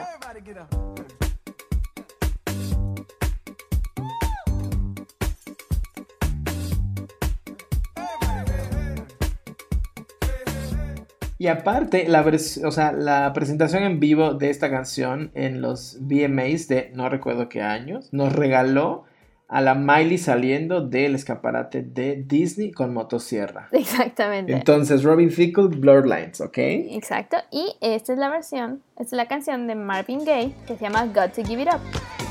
[11.39, 12.21] Y aparte, la,
[12.65, 17.47] o sea, la presentación en vivo de esta canción en los VMAs de no recuerdo
[17.47, 19.05] qué años nos regaló
[19.47, 23.69] a la Miley saliendo del escaparate de Disney con motosierra.
[23.71, 24.51] Exactamente.
[24.51, 26.57] Entonces, Robin Thicke, Blur Lines, ¿ok?
[26.57, 27.37] Exacto.
[27.51, 31.05] Y esta es la versión, esta es la canción de Marvin Gaye que se llama
[31.05, 32.28] Got to Give It Up.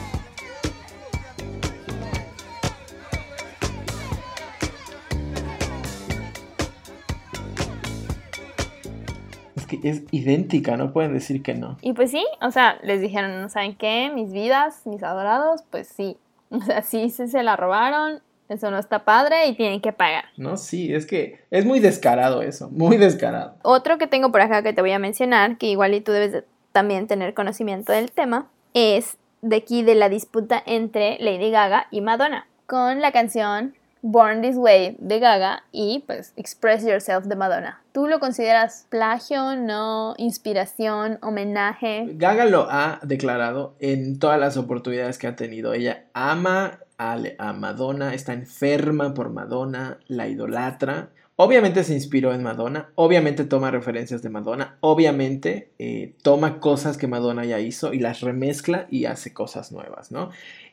[9.69, 11.77] Que es idéntica, no pueden decir que no.
[11.83, 14.11] Y pues sí, o sea, les dijeron, ¿no saben qué?
[14.13, 16.17] Mis vidas, mis adorados, pues sí.
[16.51, 20.25] O sea, sí, sí se la robaron, eso no está padre y tienen que pagar.
[20.39, 23.55] No, sí, es que es muy descarado eso, muy descarado.
[23.63, 26.33] Otro que tengo por acá que te voy a mencionar, que igual y tú debes
[26.33, 31.87] de también tener conocimiento del tema, es de aquí de la disputa entre Lady Gaga
[31.91, 37.37] y Madonna, con la canción Born This Way de Gaga y pues Express Yourself de
[37.37, 37.83] Madonna.
[37.93, 42.07] ¿Tú lo consideras plagio, no, inspiración, homenaje?
[42.13, 45.73] Gaga lo ha declarado en todas las oportunidades que ha tenido.
[45.73, 51.11] Ella ama a, Madonna, está enferma por Madonna, la idolatra.
[51.37, 57.07] Obviamente se inspiró en Madonna, obviamente toma referencias de Madonna, obviamente eh, toma cosas que
[57.07, 60.31] Madonna ya hizo y las remezcla y hace cosas nuevas, ¿no?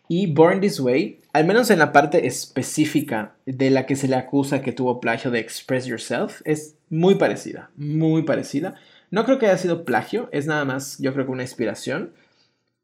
[0.08, 4.16] Y Born This Way, al menos en la parte específica de la que se le
[4.16, 8.76] acusa que tuvo plagio de Express Yourself, es muy parecida, muy parecida.
[9.12, 12.14] No creo que haya sido plagio, es nada más, yo creo que una inspiración,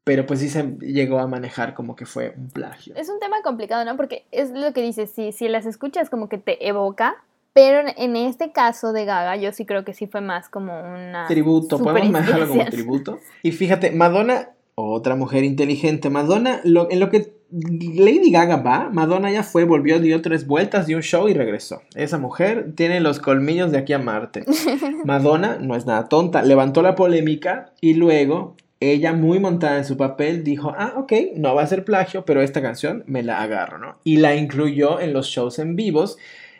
[0.04, 2.94] pero pues sí se llegó a manejar como que fue un plagio.
[2.96, 3.96] Es un tema complicado, ¿no?
[3.96, 7.16] Porque es lo que dices, si, si las escuchas como que te evoca,
[7.52, 11.26] pero en- este caso de Gaga yo sí creo que sí fue más como una...
[11.28, 13.20] tributo, podemos manejarlo como tributo.
[13.42, 14.48] Y fíjate, Madonna,
[14.90, 20.00] otra mujer inteligente, Madonna, lo, en lo que Lady Gaga va, Madonna ya fue, volvió,
[20.00, 21.82] dio tres vueltas, dio un show y regresó.
[21.94, 24.44] Esa mujer tiene los colmillos de aquí a Marte.
[25.04, 29.96] Madonna no es nada tonta, levantó la polémica y luego ella, muy montada en su
[29.96, 33.78] papel, dijo, ah, ok, no va a ser plagio, pero esta canción me la agarro,
[33.78, 33.98] ¿no?
[34.02, 36.18] Y la incluyó en los shows en vivos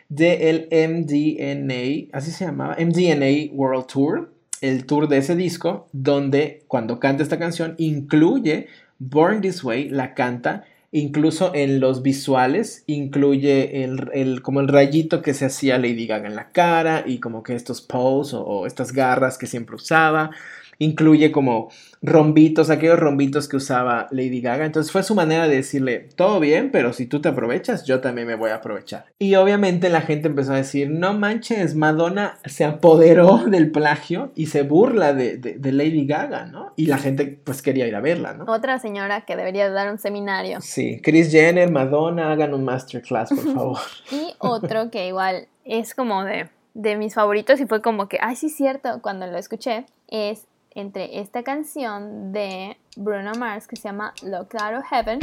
[0.09, 4.32] del MDNA, así se llamaba, MDNA World Tour,
[4.63, 8.67] el tour de ese disco, donde cuando canta esta canción incluye
[8.99, 15.21] Born This Way, la canta, incluso en los visuales, incluye el, el- como el rayito
[15.21, 18.65] que se hacía Lady Gaga en la cara y como que estos pose o, o
[18.67, 20.31] estas garras que siempre usaba.
[20.79, 21.69] Incluye como
[22.01, 24.65] rombitos, aquellos rombitos que usaba Lady Gaga.
[24.65, 28.27] Entonces fue su manera de decirle, todo bien, pero si tú te aprovechas, yo también
[28.27, 29.05] me voy a aprovechar.
[29.19, 34.47] Y obviamente la gente empezó a decir, no manches, Madonna se apoderó del plagio y
[34.47, 36.73] se burla de, de- de Lady Gaga, ¿no?
[36.75, 38.45] Y la gente pues quería ir a verla, ¿no?
[38.51, 40.59] Otra señora que debería dar un seminario.
[40.61, 43.77] Sí, Chris Jenner, Madonna, hagan un masterclass, por favor.
[44.11, 48.35] Y otro que igual es como de, de mis favoritos y fue como que, ay,
[48.35, 54.13] sí, cierto, cuando lo escuché, es entre esta canción de Bruno Mars que se llama
[54.23, 55.19] Locked Out of Heaven.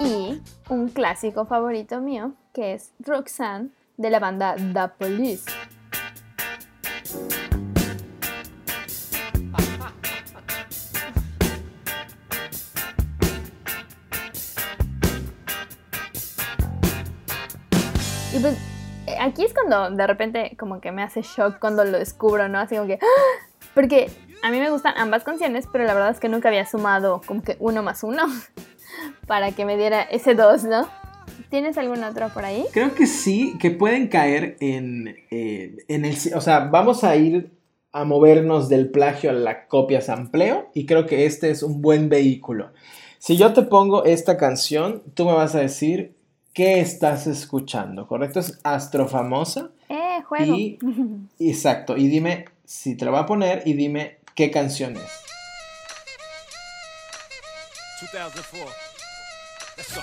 [0.00, 5.50] Y un clásico favorito mío que es Roxanne de la banda The Police.
[19.38, 22.58] Aquí es cuando de repente como que me hace shock cuando lo descubro, ¿no?
[22.58, 22.98] Así como que...
[23.00, 23.46] ¡ah!
[23.72, 24.10] Porque
[24.42, 27.42] a mí me gustan ambas canciones, pero la verdad es que nunca había sumado como
[27.42, 28.24] que uno más uno
[29.28, 30.88] para que me diera ese dos, ¿no?
[31.50, 32.64] ¿Tienes algún otro por ahí?
[32.72, 36.16] Creo que sí, que pueden caer en, eh, en el...
[36.34, 37.52] O sea, vamos a ir
[37.92, 42.08] a movernos del plagio a la copia sampleo y creo que este es un buen
[42.08, 42.72] vehículo.
[43.18, 46.17] Si yo te pongo esta canción, tú me vas a decir
[46.58, 48.40] qué estás escuchando, ¿correcto?
[48.40, 50.56] Es astrofamosa Eh, juego.
[50.56, 50.76] y...
[51.38, 55.02] Exacto, y dime si te lo va a poner y dime qué canción es.
[58.12, 58.72] 2004.
[59.76, 60.02] Let's go.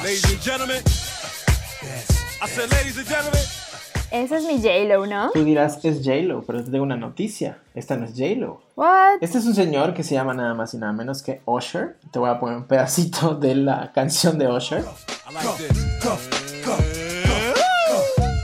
[0.00, 0.82] Ladies and gentlemen.
[2.40, 3.42] I said, ladies and gentlemen.
[4.10, 5.30] Ese es mi J-Lo, ¿no?
[5.32, 7.58] Tú dirás, es J-Lo, pero te tengo una noticia.
[7.74, 8.62] Esta no es J-Lo.
[8.74, 9.18] What?
[9.20, 11.96] Este es un señor que se llama nada más y nada menos que Usher.
[12.10, 14.80] Te voy a poner un pedacito de la canción de Usher.
[14.80, 15.78] I like this.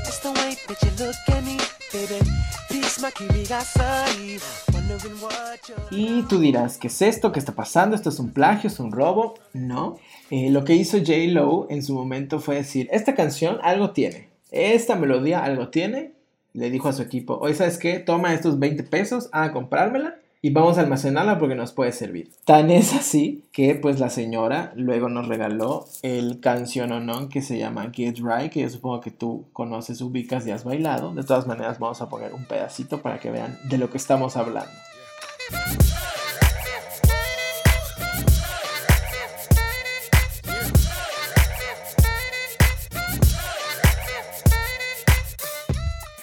[0.06, 1.56] It's the way that you look at me,
[1.92, 2.20] baby.
[2.68, 4.38] Peace, my curiosity.
[4.70, 5.78] Wondering what you're.
[5.90, 7.32] Y tú dirás, ¿qué es esto?
[7.32, 7.96] ¿Qué está pasando?
[7.96, 8.68] ¿Esto es un plagio?
[8.68, 9.34] ¿Es un robo?
[9.54, 9.96] No.
[10.30, 11.12] Eh, lo que hizo J.
[11.28, 14.33] Lo en su momento fue decir, esta canción algo tiene.
[14.54, 16.12] Esta melodía algo tiene.
[16.52, 17.98] Le dijo a su equipo, oye, ¿sabes qué?
[17.98, 22.30] Toma estos 20 pesos a comprármela y vamos a almacenarla porque nos puede servir.
[22.44, 27.90] Tan es así que pues la señora luego nos regaló el canción que se llama
[27.92, 31.12] Get Right, que yo supongo que tú conoces, ubicas y has bailado.
[31.12, 34.36] De todas maneras vamos a poner un pedacito para que vean de lo que estamos
[34.36, 34.70] hablando.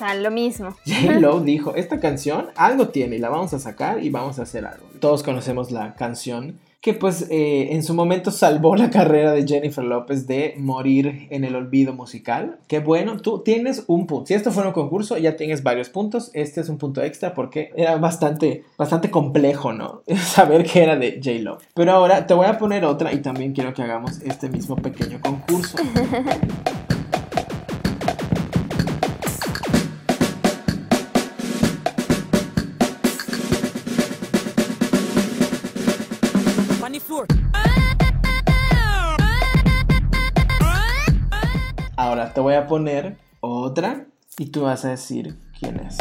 [0.01, 0.75] Sea, lo mismo.
[0.85, 4.65] J-Lo dijo, esta canción algo tiene y la vamos a sacar y vamos a hacer
[4.65, 4.85] algo.
[4.99, 9.83] Todos conocemos la canción que pues eh, en su momento salvó la carrera de Jennifer
[9.83, 12.57] López de morir en el olvido musical.
[12.67, 14.25] Qué bueno, tú tienes un punto.
[14.25, 16.31] Si esto fuera un concurso ya tienes varios puntos.
[16.33, 20.01] Este es un punto extra porque era bastante, bastante complejo, ¿no?
[20.17, 21.59] Saber que era de J-Lo.
[21.75, 25.19] Pero ahora te voy a poner otra y también quiero que hagamos este mismo pequeño
[25.21, 25.77] concurso.
[42.11, 44.05] Ahora te voy a poner otra
[44.37, 45.97] y tú vas a decir quién es.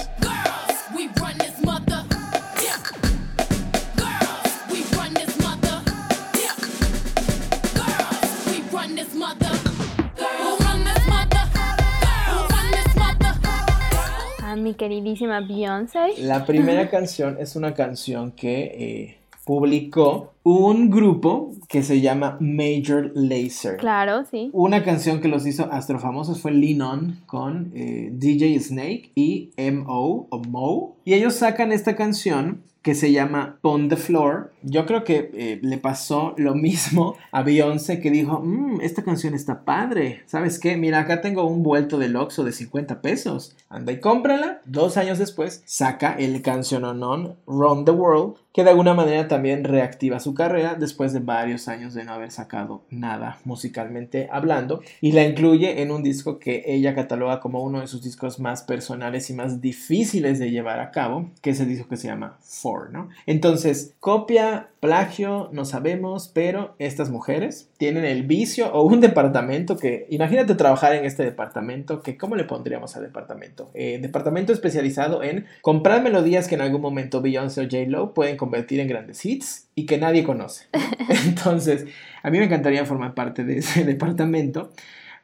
[14.42, 16.14] A mi queridísima Beyoncé.
[16.18, 19.19] La primera canción es una canción que eh,
[19.50, 23.78] publicó un grupo que se llama Major Lazer.
[23.78, 24.48] Claro, sí.
[24.52, 30.28] Una canción que los hizo astrofamosos fue Lean On con eh, DJ Snake y M.O.
[30.30, 30.94] o Mo.
[31.04, 35.58] Y ellos sacan esta canción que se llama On the Floor yo creo que eh,
[35.62, 40.76] le pasó lo mismo a Beyoncé que dijo, "Mm, esta canción está padre, ¿sabes qué?
[40.76, 44.60] Mira, acá tengo un vuelto del Oxxo de 50 pesos, anda y cómprala.
[44.64, 50.18] Dos años después saca el canciononón Run the World, que de alguna manera también reactiva
[50.18, 55.24] su carrera después de varios años de no haber sacado nada musicalmente hablando y la
[55.24, 59.34] incluye en un disco que ella cataloga como uno de sus discos más personales y
[59.34, 63.08] más difíciles de llevar a cabo, que es el disco que se llama Four, ¿no?
[63.26, 64.49] Entonces, copia,
[64.80, 70.94] plagio, no sabemos, pero estas mujeres tienen el vicio o un departamento que, imagínate trabajar
[70.94, 73.70] en este departamento, que ¿cómo le pondríamos al departamento?
[73.74, 78.80] Eh, departamento especializado en comprar melodías que en algún momento Beyoncé o J-Lo pueden convertir
[78.80, 80.66] en grandes hits y que nadie conoce.
[81.26, 81.86] Entonces,
[82.22, 84.70] a mí me encantaría formar parte de ese departamento.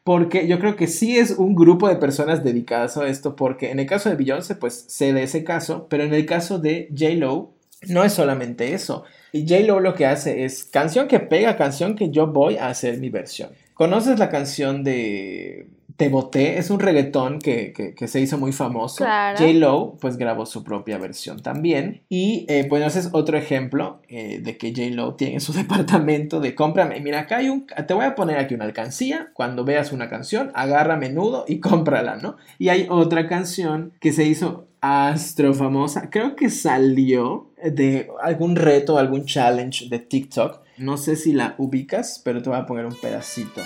[0.06, 3.80] Porque yo creo que sí es un grupo de personas dedicadas a esto, porque en
[3.80, 7.55] el caso de Beyoncé, pues sé de ese caso, pero en el caso de J-Lo,
[7.88, 9.04] no es solamente eso.
[9.32, 12.98] Y J-Lo lo que hace es canción que pega, canción que yo voy a hacer
[12.98, 13.50] mi versión.
[13.74, 15.66] ¿Conoces la canción de
[15.98, 16.56] Te Boté?
[16.58, 19.04] Es un reggaetón que, que- que se hizo muy famoso.
[19.04, 19.36] Claro.
[19.38, 22.00] J-Lo pues grabó su propia versión también.
[22.08, 26.54] Y eh, pues ese es otro ejemplo eh, de que J-Lo tiene su departamento de
[26.54, 27.00] cómprame.
[27.00, 27.66] Mira, acá hay un...
[27.66, 29.28] Te voy a poner aquí una alcancía.
[29.34, 32.36] Cuando veas una canción, agarra menudo y cómprala, ¿no?
[32.58, 36.08] Y hay otra canción que se hizo astro famosa.
[36.10, 40.60] Creo que salió de algún reto, algún challenge de TikTok.
[40.78, 43.62] No sé si la ubicas, pero te voy a poner un pedacito.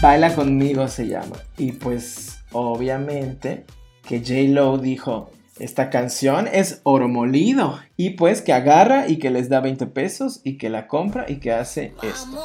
[0.00, 1.36] Baila conmigo se llama.
[1.56, 3.64] Y pues obviamente
[4.06, 4.52] que J.
[4.52, 7.78] Lo dijo, esta canción es oro molido.
[7.96, 11.40] Y pues que agarra y que les da 20 pesos y que la compra y
[11.40, 12.44] que hace esto.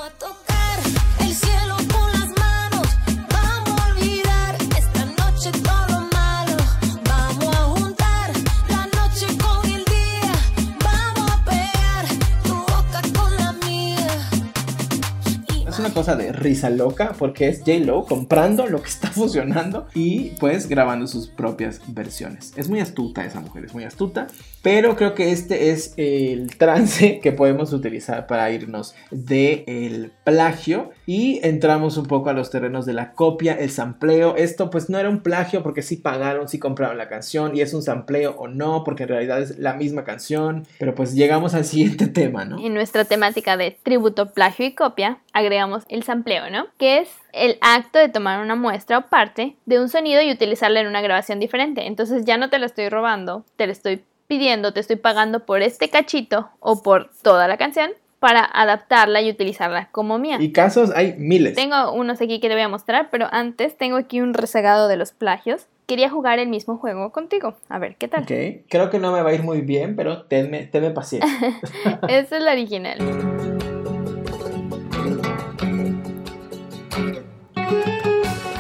[15.94, 21.08] Cosa de risa loca porque es J-Lo comprando lo que está fusionando y pues grabando
[21.08, 22.54] sus propias versiones.
[22.56, 24.28] Es muy astuta esa mujer, es muy astuta,
[24.62, 31.40] pero creo que este es el trance que podemos utilizar para irnos del plagio y
[31.46, 34.36] entramos un poco a los terrenos de la copia, el sampleo.
[34.36, 37.74] Esto pues no era un plagio porque sí pagaron, sí compraron la canción y es
[37.74, 41.66] un sampleo o no porque en realidad es la misma canción, pero pues llegamos al
[41.74, 42.64] siguiente tema, ¿no?
[42.64, 46.68] En nuestra temática de tributo, plagio y copia, agregamos el sampleo, ¿no?
[46.78, 50.80] Que es el acto de tomar una muestra o parte de un sonido y utilizarla
[50.80, 51.88] en una grabación diferente.
[51.88, 55.62] Entonces ya no te la estoy robando, te la estoy pidiendo, te estoy pagando por
[55.62, 57.92] este cachito o por toda la canción
[58.24, 60.38] para adaptarla y utilizarla como mía.
[60.40, 61.56] Y casos hay miles.
[61.56, 64.96] Tengo unos aquí que te voy a mostrar, pero antes tengo aquí un rezagado de
[64.96, 65.68] los plagios.
[65.88, 67.56] Quería jugar el mismo juego contigo.
[67.68, 68.24] A ver, ¿qué tal?
[68.24, 71.30] Ok, creo que no me va a ir muy bien, pero tenme, tenme paciencia.
[72.08, 72.98] Esta es la original.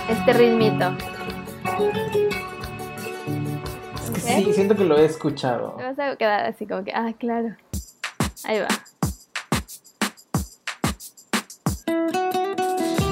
[0.10, 0.92] Este ritmito.
[3.96, 5.76] Es que sí, siento que lo he escuchado.
[5.78, 7.56] Te vas a quedar así como que, ah, claro.
[8.44, 8.68] Ahí va.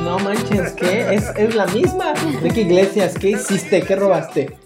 [0.03, 1.13] No manches, ¿qué?
[1.13, 2.13] Es, es la misma.
[2.41, 3.81] Ricky Iglesias, ¿qué hiciste?
[3.81, 4.57] ¿Qué robaste?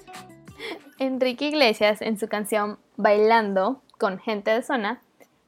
[0.98, 5.02] Enrique Iglesias en su canción Bailando con gente de zona,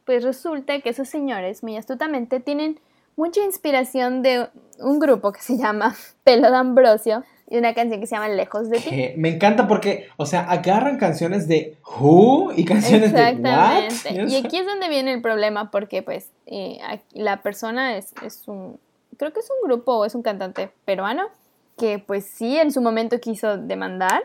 [0.05, 2.79] pues resulta que esos señores muy astutamente tienen
[3.15, 4.49] mucha inspiración de
[4.79, 8.69] un grupo que se llama Pelo de Ambrosio y una canción que se llama Lejos
[8.69, 8.89] de ti.
[8.89, 13.83] Que me encanta porque, o sea, agarran canciones de Who y canciones de What.
[13.85, 14.33] Exactamente.
[14.33, 16.79] Y aquí es donde viene el problema porque pues eh,
[17.13, 18.79] la persona es, es un,
[19.17, 21.23] creo que es un grupo o es un cantante peruano
[21.77, 24.23] que pues sí en su momento quiso demandar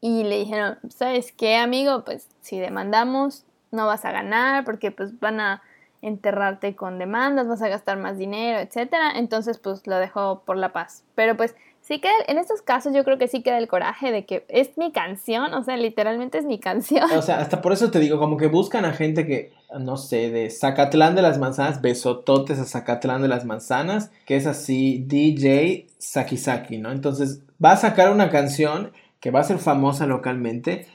[0.00, 2.04] y le dijeron, ¿sabes qué amigo?
[2.04, 5.62] Pues si demandamos no vas a ganar porque pues van a
[6.00, 9.12] enterrarte con demandas, vas a gastar más dinero, etcétera.
[9.16, 11.02] Entonces pues lo dejó por la paz.
[11.14, 11.54] Pero pues
[11.86, 14.76] sí queda, en estos casos yo creo que sí queda el coraje de que es
[14.78, 17.10] mi canción, o sea, literalmente es mi canción.
[17.12, 20.30] O sea, hasta por eso te digo, como que buscan a gente que, no sé,
[20.30, 25.86] de Zacatlán de las Manzanas, besototes a Zacatlán de las Manzanas, que es así, DJ
[25.98, 26.90] Saki Saki, ¿no?
[26.90, 30.86] Entonces, va a sacar una canción que va a ser famosa localmente.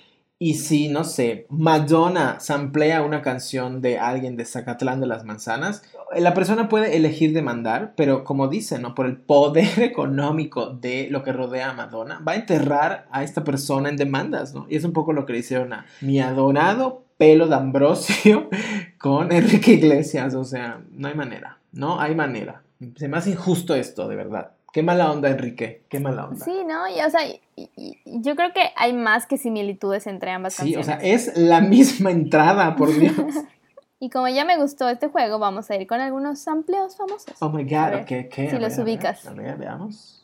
[0.42, 5.84] Y si, no sé, Madonna samplea una canción de alguien de Zacatlán de las Manzanas,
[6.16, 8.96] la persona puede elegir demandar, pero como dice, ¿no?
[8.96, 13.44] Por el poder económico de lo que rodea a Madonna, va a enterrar a esta
[13.44, 14.66] persona en demandas, ¿no?
[14.70, 18.50] Y es un poco lo que le hicieron a mi adorado pelo de Ambrosio
[18.98, 22.64] con Enrique Iglesias, o sea, no hay manera, no hay manera.
[22.96, 24.52] Se me hace injusto esto, de verdad.
[24.72, 25.84] Qué mala onda, Enrique.
[25.90, 26.46] Qué mala onda.
[26.46, 26.88] Sí, ¿no?
[26.88, 30.54] Y, o sea, y- y- y yo creo que hay más que similitudes entre ambas
[30.54, 30.86] Sí, o canciones.
[30.86, 33.14] sea, es la misma entrada, por Dios.
[34.02, 37.36] Y como ya me gustó este juego, vamos a ir con algunos sampleos famosos.
[37.42, 38.34] Oh my god, ok, ok.
[38.34, 39.28] si a los ver, a ver, ubicas.
[39.28, 40.24] A ver, veamos.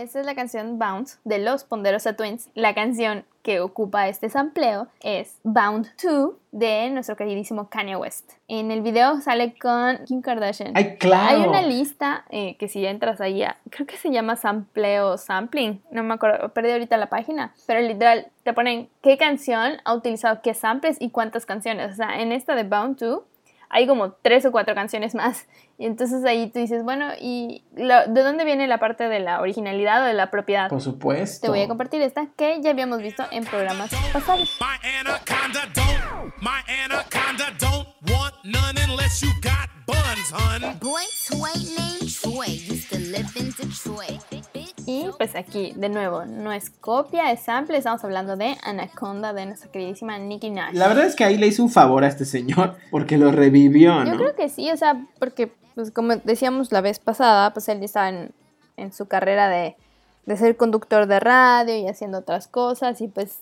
[0.00, 2.48] Esta es la canción Bound de los Ponderosa Twins.
[2.54, 8.32] La canción que ocupa este sampleo es Bound 2 de nuestro queridísimo Kanye West.
[8.48, 10.72] En el video sale con Kim Kardashian.
[10.74, 11.36] ¡Ay, claro!
[11.36, 16.02] Hay una lista eh, que si entras ahí, creo que se llama sampleo sampling, no
[16.02, 20.54] me acuerdo, perdí ahorita la página, pero literal te ponen qué canción ha utilizado qué
[20.54, 21.92] samples y cuántas canciones.
[21.92, 23.20] O sea, en esta de Bound 2
[23.70, 25.46] hay como tres o cuatro canciones más.
[25.80, 29.40] Y entonces ahí tú dices, bueno, ¿y la- de dónde viene la parte de la
[29.40, 30.68] originalidad o de la propiedad?
[30.68, 31.46] Por supuesto.
[31.46, 34.58] Te voy a compartir esta que ya habíamos visto en programas pasados.
[44.86, 49.46] Y pues aquí, de nuevo, no es copia, es sample, estamos hablando de Anaconda de
[49.46, 50.72] nuestra queridísima Nicki Minaj.
[50.74, 54.04] La verdad es que ahí le hizo un favor a este señor porque lo revivió,
[54.04, 54.16] Yo ¿no?
[54.16, 57.84] creo que sí, o sea, porque pues como decíamos la vez pasada, pues él ya
[57.84, 58.32] estaba en,
[58.76, 59.76] en su carrera de,
[60.26, 63.38] de ser conductor de radio y haciendo otras cosas y pues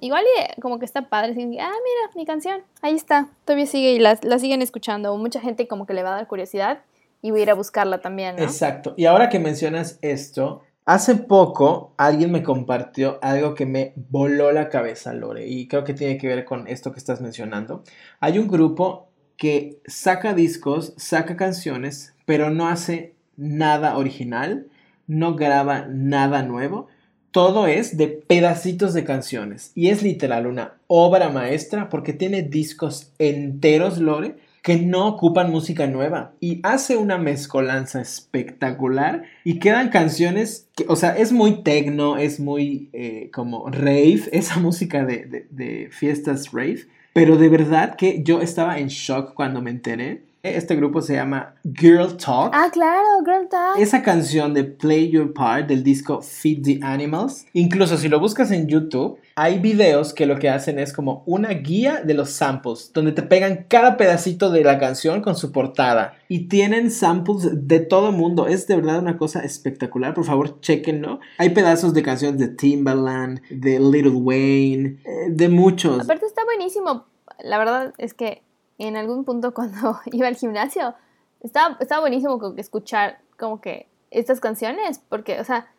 [0.00, 1.70] igual eh, como que está padre, ah, mira,
[2.16, 5.94] mi canción, ahí está, todavía sigue y la, la siguen escuchando, mucha gente como que
[5.94, 6.80] le va a dar curiosidad
[7.22, 8.42] y voy a ir a buscarla también, ¿no?
[8.42, 8.94] Exacto.
[8.96, 14.68] Y ahora que mencionas esto, hace poco alguien me compartió algo que me voló la
[14.68, 17.82] cabeza, Lore, y creo que tiene que ver con esto que estás mencionando.
[18.20, 19.09] Hay un grupo
[19.40, 24.66] que saca discos, saca canciones, pero no hace nada original,
[25.06, 26.88] no graba nada nuevo.
[27.30, 29.72] Todo es de pedacitos de canciones.
[29.74, 35.86] Y es literal una obra maestra porque tiene discos enteros, Lore, que no ocupan música
[35.86, 36.34] nueva.
[36.38, 42.40] Y hace una mezcolanza espectacular y quedan canciones que, o sea, es muy tecno, es
[42.40, 46.80] muy eh, como rave, esa música de, de- de fiestas rave,
[47.12, 50.22] pero de verdad que yo estaba en shock cuando me enteré.
[50.42, 52.52] Este grupo se llama Girl Talk.
[52.54, 53.78] Ah, claro, Girl Talk.
[53.78, 58.50] Esa canción de Play Your Part del disco Feed the Animals, incluso si lo buscas
[58.50, 62.90] en YouTube, hay videos que lo que hacen es como una guía de los samples,
[62.94, 67.80] donde te pegan cada pedacito de la canción con su portada y tienen samples de
[67.80, 68.46] todo mundo.
[68.46, 71.20] Es de verdad una cosa espectacular, por favor, chequenlo.
[71.38, 76.00] Hay pedazos de canciones de Timbaland, de Little Wayne, eh, de muchos.
[76.00, 76.26] Aparte
[76.56, 77.06] buenísimo.
[77.38, 78.42] La verdad es que
[78.78, 80.94] en algún punto cuando iba al gimnasio
[81.40, 85.72] estaba, estaba buenísimo escuchar como que estas canciones porque, o sea,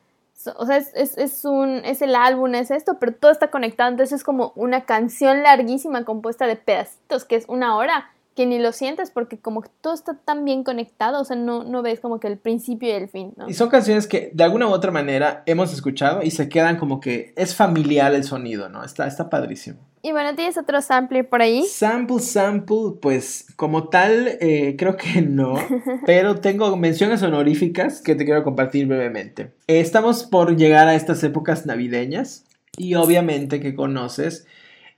[0.56, 3.90] o sea es, es, es un, es el álbum, es esto, pero todo está conectado.
[3.92, 8.60] Entonces es como una canción larguísima compuesta de pedacitos que es una hora que ni
[8.60, 12.20] lo sientes porque como todo está tan bien conectado, o sea, no, no ves como
[12.20, 13.50] que el principio y el fin, ¿no?
[13.50, 17.00] Y son canciones que de alguna u otra manera hemos escuchado y se quedan como
[17.00, 18.84] que es familiar el sonido, ¿no?
[18.84, 19.80] Está, está padrísimo.
[20.04, 21.64] Y bueno, ¿tienes otro sampler por ahí?
[21.64, 25.56] Sample, sample, pues como tal, eh, creo que no,
[26.06, 29.52] pero tengo menciones honoríficas que te quiero compartir brevemente.
[29.68, 32.46] Eh, estamos por llegar a estas épocas navideñas
[32.78, 34.48] y obviamente que conoces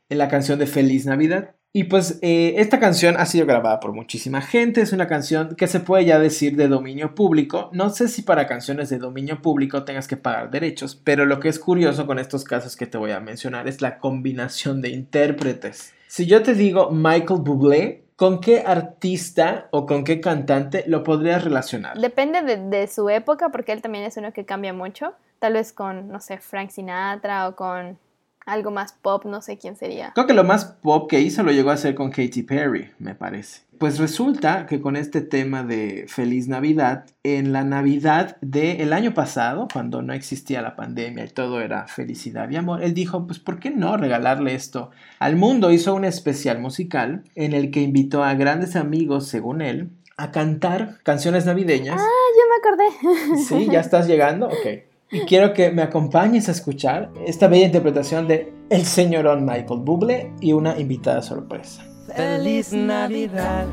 [0.09, 1.55] la canción de Feliz Navidad.
[1.75, 5.65] Y pues eh, esta canción ha sido grabada por muchísima gente, es una canción que
[5.65, 7.71] se puede ya decir de dominio público.
[7.73, 11.49] No sé si para canciones de dominio público tengas que pagar derechos, pero lo que
[11.49, 15.95] es curioso con estos casos que te voy a mencionar es la combinación de intérpretes.
[16.05, 21.43] Si yo te digo Michael Bublé, ¿con qué artista o con qué cantante lo podrías
[21.43, 21.97] relacionar?
[21.97, 25.13] Depende de, de su época, porque él también es uno que cambia mucho.
[25.39, 27.97] Tal vez con, no sé, Frank Sinatra o con
[28.45, 30.11] algo más pop, no sé quién sería.
[30.13, 33.15] Creo que lo más pop que hizo lo llegó a hacer con Katy Perry, me
[33.15, 33.61] parece.
[33.77, 39.67] Pues resulta que con este tema de Feliz Navidad, en la Navidad del año pasado,
[39.71, 43.59] cuando no existía la pandemia y todo era felicidad y amor, él dijo, pues ¿por
[43.59, 45.71] qué no regalarle esto al mundo?
[45.71, 50.99] Hizo un especial musical en el que invitó a grandes amigos, según él, a cantar
[51.03, 51.99] canciones navideñas.
[51.99, 53.43] Ah, yo me acordé.
[53.43, 54.92] Sí, ya estás llegando, ok.
[55.13, 60.33] Y quiero que me acompañes a escuchar esta bella interpretación de el señorón Michael Bublé
[60.41, 61.85] y una invitada sorpresa.
[62.15, 63.67] Feliz Navidad.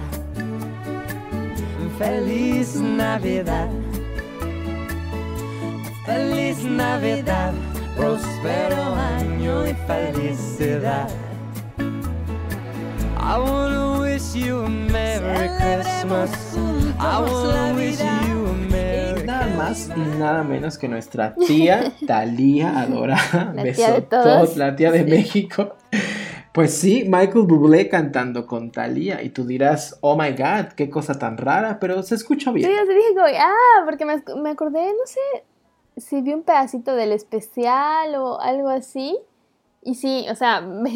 [1.98, 3.70] Feliz Navidad.
[6.04, 7.54] Feliz Navidad.
[7.96, 11.08] Próspero año y felicidad.
[13.18, 16.30] I wanna wish you a Merry Christmas.
[16.98, 18.39] I wanna wish you a Merry
[19.30, 24.56] Nada más y nada menos que nuestra tía Talía adorada, La tía de todos.
[24.56, 25.76] la tía de México.
[26.52, 31.16] Pues sí, Michael Bublé cantando con Talía y tú dirás, oh my god, qué cosa
[31.16, 32.70] tan rara, pero se escucha Sí, bien.
[32.72, 35.20] yo te dije como, ah, porque me, me acordé, no sé
[35.96, 39.16] si vi un pedacito del especial o algo así.
[39.82, 40.90] Y sí, o sea, me,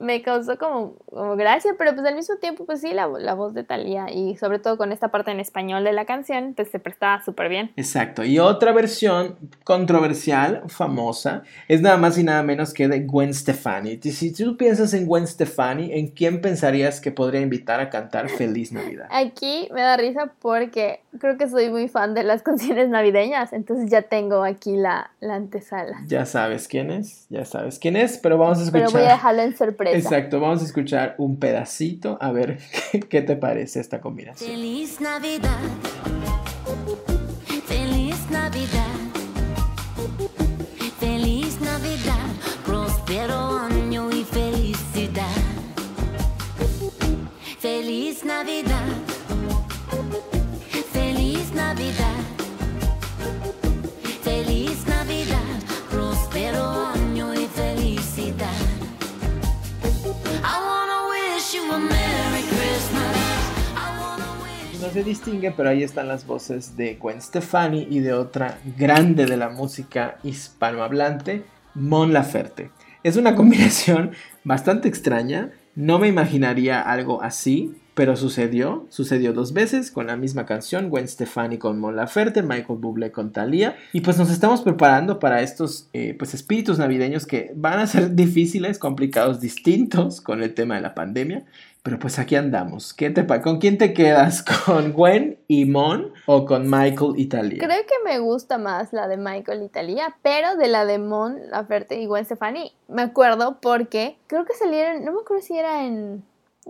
[0.00, 3.54] me causó como, como gracia, pero pues al mismo tiempo, pues sí, la, la voz
[3.54, 6.78] de Thalía y sobre todo con esta parte en español de la canción, pues se
[6.78, 7.70] prestaba súper bien.
[7.76, 8.24] Exacto.
[8.24, 14.00] Y otra versión controversial, famosa, es nada más y nada menos que de Gwen Stefani.
[14.02, 18.30] Y Si tú piensas en Gwen Stefani, ¿en quién pensarías que podría invitar a cantar
[18.30, 19.06] Feliz Navidad?
[19.10, 23.90] Aquí me da risa porque creo que soy muy fan de las canciones navideñas, entonces
[23.90, 26.00] ya tengo aquí la, la antesala.
[26.06, 28.86] Ya sabes quién es, ya sabes quién es, pero vamos a escuchar.
[28.86, 29.89] Pero voy a dejarlo en sorpresa.
[29.94, 32.58] Exacto, vamos a escuchar un pedacito a ver
[32.92, 34.50] qué, qué te parece esta combinación.
[34.50, 35.58] Feliz Navidad.
[37.66, 38.96] Feliz Navidad.
[40.98, 42.26] Feliz Navidad.
[42.64, 43.79] Próspero
[65.00, 69.38] se distingue, pero ahí están las voces de Gwen Stefani y de otra grande de
[69.38, 71.42] la música hispanohablante,
[71.74, 72.70] Mon Laferte.
[73.02, 74.10] Es una combinación
[74.44, 80.44] bastante extraña, no me imaginaría algo así, pero sucedió, sucedió dos veces con la misma
[80.44, 85.18] canción, Gwen Stefani con Mon Laferte, Michael Bublé con Thalía, y pues nos estamos preparando
[85.18, 90.52] para estos eh, pues espíritus navideños que van a ser difíciles, complicados, distintos con el
[90.52, 91.44] tema de la pandemia,
[91.82, 92.92] pero pues aquí andamos.
[92.92, 94.42] ¿Qué te ¿Con quién te quedas?
[94.66, 97.58] ¿Con Gwen y Mon o con Michael y Thalía?
[97.58, 101.38] Creo que me gusta más la de Michael y Thalía, pero de la de Mon
[101.50, 105.86] Laferte y Gwen Stefani me acuerdo porque creo que salieron, no me acuerdo si era
[105.86, 106.22] en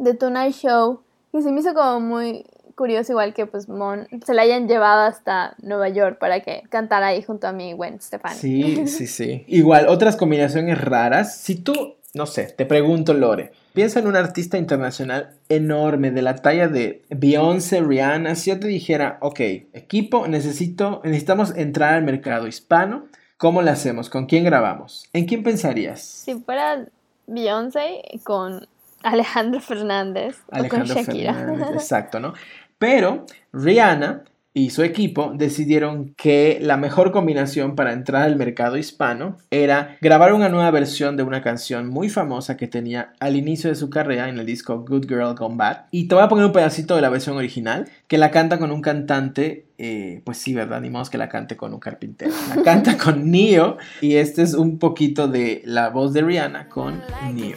[0.02, 1.00] The Tonight Show,
[1.32, 2.44] y se me hizo como muy
[2.74, 7.08] curioso igual que pues Mon se la hayan llevado hasta Nueva York para que cantara
[7.08, 8.36] ahí junto a mí Gwen Stefani.
[8.36, 9.44] Sí, sí, sí.
[9.48, 11.36] Igual, otras combinaciones raras.
[11.36, 16.37] Si tú, no sé, te pregunto, Lore, piensa en un artista internacional enorme de la
[16.37, 18.35] talla de Beyoncé, Rihanna.
[18.35, 19.41] Si yo te dijera, ok,
[19.73, 23.07] equipo, necesito, necesitamos entrar al mercado hispano.
[23.37, 24.11] ¿Cómo lo hacemos?
[24.11, 25.09] ¿Con quién grabamos?
[25.12, 26.03] ¿En quién pensarías?
[26.03, 26.87] Si fuera
[27.27, 28.66] Beyoncé con
[29.03, 31.35] Alejandro Fernández Alejandro o con Shakira.
[31.35, 32.35] Fernández, exacto, ¿no?
[32.79, 39.36] Pero Rihanna y su equipo decidieron que la mejor combinación para entrar al mercado hispano
[39.51, 43.76] era grabar una nueva versión de una canción muy famosa que tenía al inicio de
[43.76, 45.84] su carrera en el disco Good Girl Gone Bad.
[45.92, 48.72] Y te voy a poner un pedacito de la versión original que la canta con
[48.72, 50.80] un cantante, eh, pues sí, ¿verdad?
[50.80, 52.32] Ni modo que la cante con un carpintero.
[52.55, 57.01] La canta con Neo y este es un poquito de la voz de Rihanna con
[57.32, 57.55] Neo.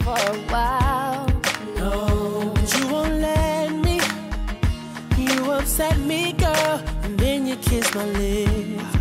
[6.06, 8.94] Me, girl, and then you kiss my lips.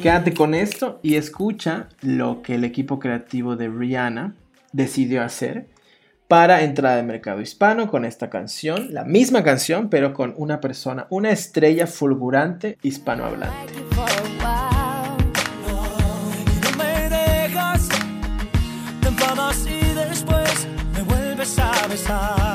[0.00, 4.36] Quédate con esto y escucha lo que el equipo creativo de Rihanna
[4.72, 5.68] decidió hacer
[6.28, 11.06] para entrar al mercado hispano con esta canción, la misma canción, pero con una persona,
[11.10, 13.56] una estrella fulgurante hispanohablante.
[19.66, 22.49] Y después me vuelves a besar.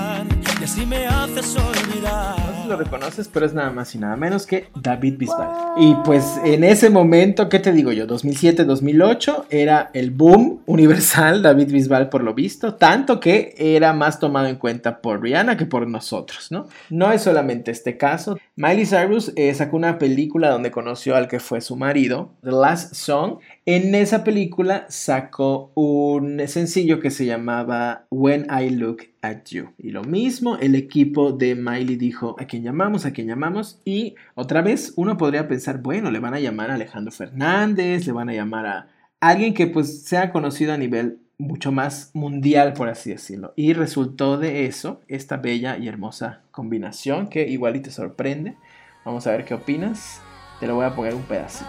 [0.66, 2.40] Y así me haces olvidar.
[2.40, 5.48] No sé si lo reconoces, pero es nada más y nada menos que David Bisbal.
[5.78, 8.08] Y pues en ese momento, ¿qué te digo yo?
[8.08, 14.48] 2007-2008 era el boom universal David Bisbal por lo visto, tanto que era más tomado
[14.48, 16.68] en cuenta por Rihanna que por nosotros, ¿no?
[16.90, 18.40] No es solamente este caso.
[18.56, 22.96] Miley Cyrus eh, sacó una película donde conoció al que fue su marido, The Last
[22.96, 23.38] Song.
[23.68, 29.70] En esa película sacó un sencillo que se llamaba When I Look at You.
[29.80, 33.08] Y lo mismo, el equipo de Miley dijo, ¿a quién llamamos?
[33.08, 33.82] ¿A quién llamamos?
[33.84, 38.12] Y otra vez uno podría pensar, bueno, le van a llamar a Alejandro Fernández, le
[38.14, 38.88] van a llamar a
[39.20, 43.54] alguien que pues sea conocido a nivel mucho más mundial, por así decirlo.
[43.56, 48.58] Y resultó de eso esta bella y hermosa combinación que igual y te sorprende.
[49.04, 50.22] Vamos a ver qué opinas.
[50.60, 51.66] Te lo voy a poner un pedacito.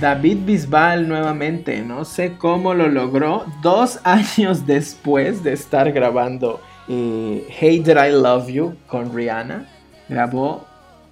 [0.00, 7.44] David Bisbal nuevamente, no sé cómo lo logró, dos años después de estar grabando eh,
[7.48, 9.66] Hey Did I Love You con Rihanna,
[10.08, 10.66] grabó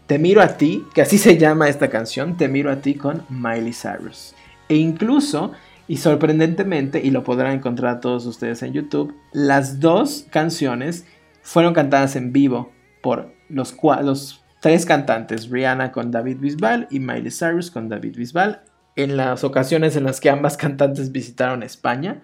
[0.06, 3.24] Te miro a ti, que así se llama esta canción, Te miro a ti con
[3.28, 4.36] Miley Cyrus.
[4.68, 5.50] E incluso,
[5.88, 11.06] y sorprendentemente, y lo podrán encontrar todos ustedes en YouTube, las dos canciones
[11.42, 12.70] fueron cantadas en vivo
[13.02, 18.62] por los, los tres cantantes, Rihanna con David Bisbal y Miley Cyrus con David Bisbal.
[18.96, 22.22] En las ocasiones en las que ambas cantantes visitaron España,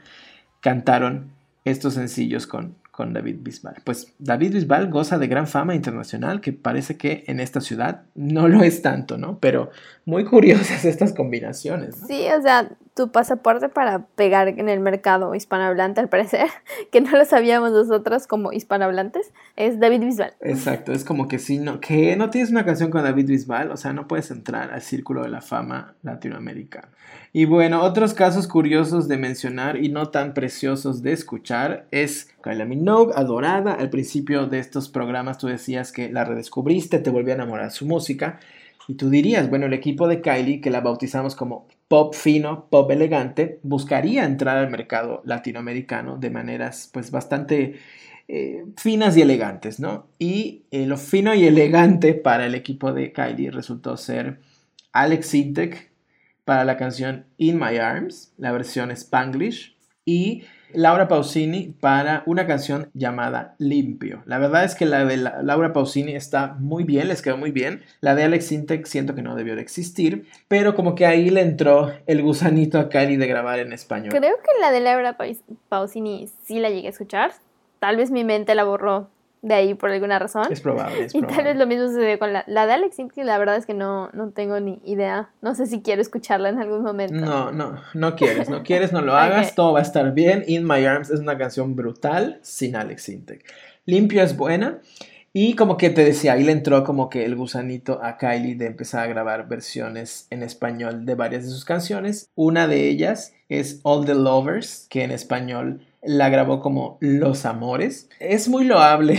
[0.60, 1.30] cantaron
[1.64, 3.76] estos sencillos con, con David Bisbal.
[3.84, 8.48] Pues David Bisbal goza de gran fama internacional, que parece que en esta ciudad no
[8.48, 9.38] lo es tanto, ¿no?
[9.38, 9.70] Pero
[10.04, 11.96] muy curiosas estas combinaciones.
[12.06, 16.48] Sí, o sea, tu pasaporte para pegar en el mercado hispanohablante, al parecer,
[16.92, 20.34] que no lo sabíamos nosotros como hispanohablantes, es David Bisbal.
[20.40, 23.76] Exacto, es como que si no, que no tienes una canción con David Bisbal, o
[23.76, 26.88] sea, no puedes entrar al círculo de la fama latinoamericano.
[27.34, 32.66] Y bueno, otros casos curiosos de mencionar y no tan preciosos de escuchar es Kylie
[32.66, 33.72] Minogue, adorada.
[33.72, 37.86] Al principio de estos programas tú decías que la redescubriste, te volvió a enamorar su
[37.86, 38.38] música.
[38.88, 42.90] Y tú dirías, bueno, el equipo de Kylie, que la bautizamos como pop fino, pop
[42.90, 47.74] elegante, buscaría entrar al mercado latinoamericano de maneras pues bastante
[48.28, 50.06] eh, finas y elegantes, ¿no?
[50.18, 54.40] Y eh, lo fino y elegante para el equipo de Kylie resultó ser
[54.92, 55.90] Alex Sintek
[56.44, 62.90] para la canción In My Arms, la versión Spanglish, y Laura Pausini para una canción
[62.94, 64.22] llamada Limpio.
[64.26, 67.50] La verdad es que la de la- Laura Pausini está muy bien, les quedó muy
[67.50, 67.82] bien.
[68.00, 71.42] La de Alex Sintek siento que no debió de existir, pero como que ahí le
[71.42, 74.10] entró el gusanito a Kylie de grabar en español.
[74.10, 77.32] Creo que la de Laura Paus- Pausini sí la llegué a escuchar.
[77.78, 79.08] Tal vez mi mente la borró
[79.42, 80.46] de ahí por alguna razón.
[80.50, 83.24] Es probable, es Y tal vez lo mismo sucedió con la, la de Alex Sintek,
[83.24, 85.30] la verdad es que no, no tengo ni idea.
[85.42, 87.14] No sé si quiero escucharla en algún momento.
[87.14, 89.54] No, no, no quieres, no quieres, no lo hagas, Ok.
[89.56, 90.44] todo va a estar bien.
[90.46, 93.44] In My Arms es una canción brutal sin Alex Sintek.
[93.84, 94.78] Limpio es buena
[95.32, 98.66] y como que te decía, ahí le entró como que el gusanito a Kylie de
[98.66, 102.28] empezar a grabar versiones en español de varias de sus canciones.
[102.36, 108.08] Una de ellas es All the Lovers, que en español la grabó como Los Amores.
[108.18, 109.18] Es muy loable.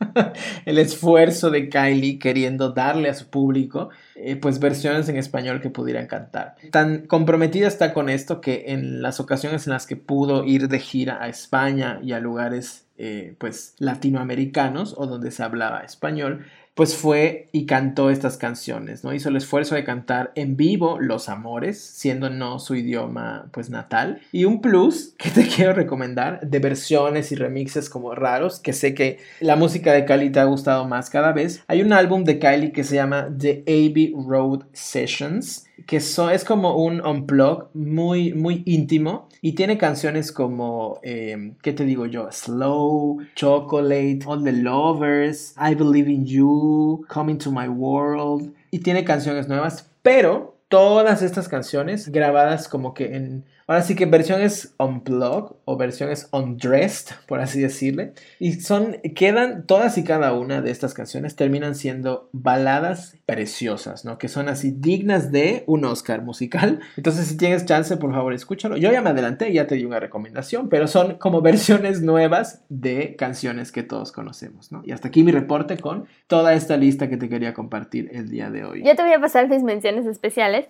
[0.64, 5.70] el esfuerzo de Kylie queriendo darle a su público eh, pues versiones en español que
[5.70, 6.56] pudieran cantar.
[6.70, 10.78] Tan comprometida está con esto que en las ocasiones en las que pudo ir de
[10.78, 16.46] gira a España y a lugares eh, pues latinoamericanos o donde se hablaba español,
[16.78, 19.12] pues fue y cantó estas canciones, ¿no?
[19.12, 24.20] Hizo el esfuerzo de cantar en vivo Los Amores, siendo no su idioma pues natal.
[24.30, 28.94] Y un plus que te quiero recomendar de versiones y remixes como raros, que sé
[28.94, 31.64] que la música de Kylie te ha gustado más cada vez.
[31.66, 36.44] Hay un álbum de Kylie que se llama The Abbey Road Sessions, que so- es
[36.44, 42.30] como un unplug muy, muy íntimo y tiene canciones como, eh, ¿qué te digo yo?
[42.30, 49.04] Slow, Chocolate, All the Lovers, I Believe in You, Coming to My World y tiene
[49.04, 55.56] canciones nuevas, pero todas estas canciones grabadas como que en, ahora sí que versiones unplugged
[55.66, 60.94] o versiones undressed, por así decirle, y son, quedan todas y cada una de estas
[60.94, 64.16] canciones terminan siendo baladas preciosas, ¿no?
[64.16, 66.80] Que son así dignas de un Oscar musical.
[66.96, 68.78] Entonces, si tienes chance, por favor, escúchalo.
[68.78, 73.16] Yo ya me adelanté ya te di una recomendación, pero son como versiones nuevas de
[73.16, 74.82] canciones que todos conocemos, ¿no?
[74.84, 78.50] Y hasta aquí mi reporte con toda esta lista que te quería compartir el día
[78.50, 78.82] de hoy.
[78.82, 80.68] Yo te voy a pasar mis menciones especiales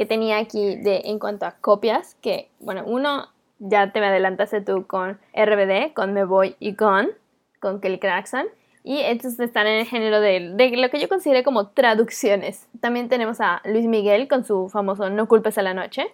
[0.00, 3.28] que tenía aquí de, en cuanto a copias, que, bueno, uno
[3.58, 7.10] ya te me adelantaste tú con RBD, con Me Voy y con,
[7.60, 8.46] con Kelly Clarkson.
[8.82, 12.66] Y estos están en el género de, lo que yo consideré como traducciones.
[12.80, 16.06] También tenemos a Luis Miguel con su famoso No culpes a la noche,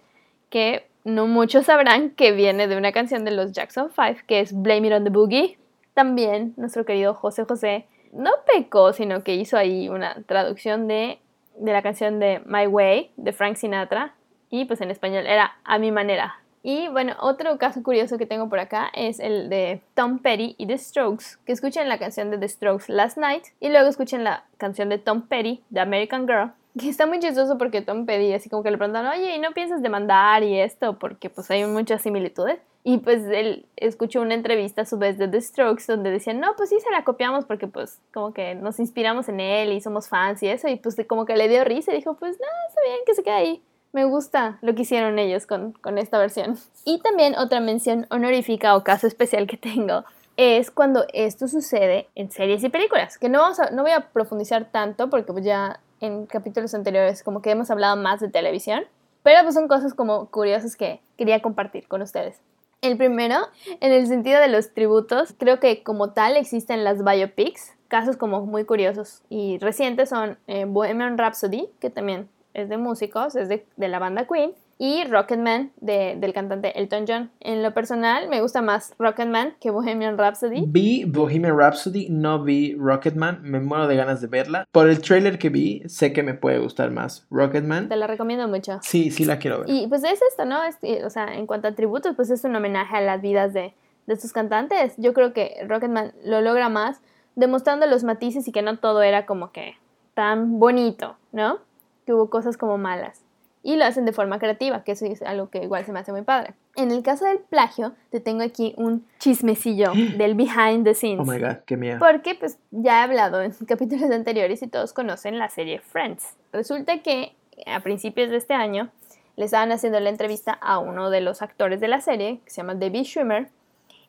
[0.49, 4.51] que no muchos sabrán que viene de una canción de los Jackson 5, que es
[4.51, 5.57] Blame It on the Boogie.
[5.93, 11.19] También nuestro querido José José no pecó, sino que hizo ahí una traducción de,
[11.59, 14.13] de la canción de My Way de Frank Sinatra
[14.49, 16.35] y pues en español era A mi manera.
[16.63, 20.67] Y bueno, otro caso curioso que tengo por acá es el de Tom Petty y
[20.67, 24.43] The Strokes, que escuchen la canción de The Strokes Last Night y luego escuchen la
[24.57, 28.49] canción de Tom Petty, The American Girl, que está muy chistoso porque Tom Petty así
[28.49, 30.99] como que le preguntan, oye, ¿y no piensas demandar y esto?
[30.99, 32.59] Porque pues hay muchas similitudes.
[32.89, 36.55] Y pues él escuchó una entrevista a su vez de The Strokes donde decían, no,
[36.55, 40.07] pues sí se la copiamos porque pues como que nos inspiramos en él y somos
[40.07, 40.69] fans y eso.
[40.69, 43.23] Y pues como que le dio risa y dijo, pues no, está bien que se
[43.23, 43.61] quede ahí.
[43.91, 46.57] Me gusta lo que hicieron ellos con, con esta versión.
[46.85, 50.05] Y también otra mención honorífica o caso especial que tengo
[50.37, 53.17] es cuando esto sucede en series y películas.
[53.17, 57.21] Que no, vamos a- no voy a profundizar tanto porque pues ya en capítulos anteriores
[57.21, 58.85] como que hemos hablado más de televisión.
[59.23, 62.39] Pero pues son cosas como curiosas que quería compartir con ustedes.
[62.81, 63.35] El primero,
[63.79, 67.73] en el sentido de los tributos, creo que como tal existen las biopics.
[67.87, 73.35] Casos como muy curiosos y recientes son eh, Bohemian Rhapsody, que también es de músicos,
[73.35, 77.31] es de, de la banda Queen, y Rocketman de, del cantante Elton John.
[77.39, 80.63] En lo personal, me gusta más Rocketman que Bohemian Rhapsody.
[80.67, 84.65] Vi Bohemian Rhapsody, no vi Rocketman, me muero de ganas de verla.
[84.71, 87.89] Por el trailer que vi, sé que me puede gustar más Rocketman.
[87.89, 88.79] Te la recomiendo mucho.
[88.83, 89.69] Sí, sí la quiero ver.
[89.69, 90.63] Y pues es esto, ¿no?
[90.63, 93.73] Es- o sea, en cuanto a tributos, pues es un homenaje a las vidas de,
[94.05, 94.93] de estos cantantes.
[94.97, 97.01] Yo creo que Rocketman lo logra más
[97.35, 99.73] demostrando los matices y que no todo era como que
[100.13, 101.59] tan bonito, ¿no?
[102.05, 103.23] Que hubo cosas como malas.
[103.67, 106.13] Y lo hacen de forma creativa, que eso es algo que igual se me hace
[106.13, 106.53] muy padre.
[106.77, 111.27] En el caso del plagio, te tengo aquí un chismecillo del behind the scenes.
[111.27, 111.99] Oh my god, qué miedo.
[111.99, 116.37] Porque pues ya he hablado en capítulos anteriores y todos conocen la serie Friends.
[116.53, 118.89] Resulta que a principios de este año
[119.35, 122.61] le estaban haciendo la entrevista a uno de los actores de la serie, que se
[122.61, 123.49] llama David Schwimmer,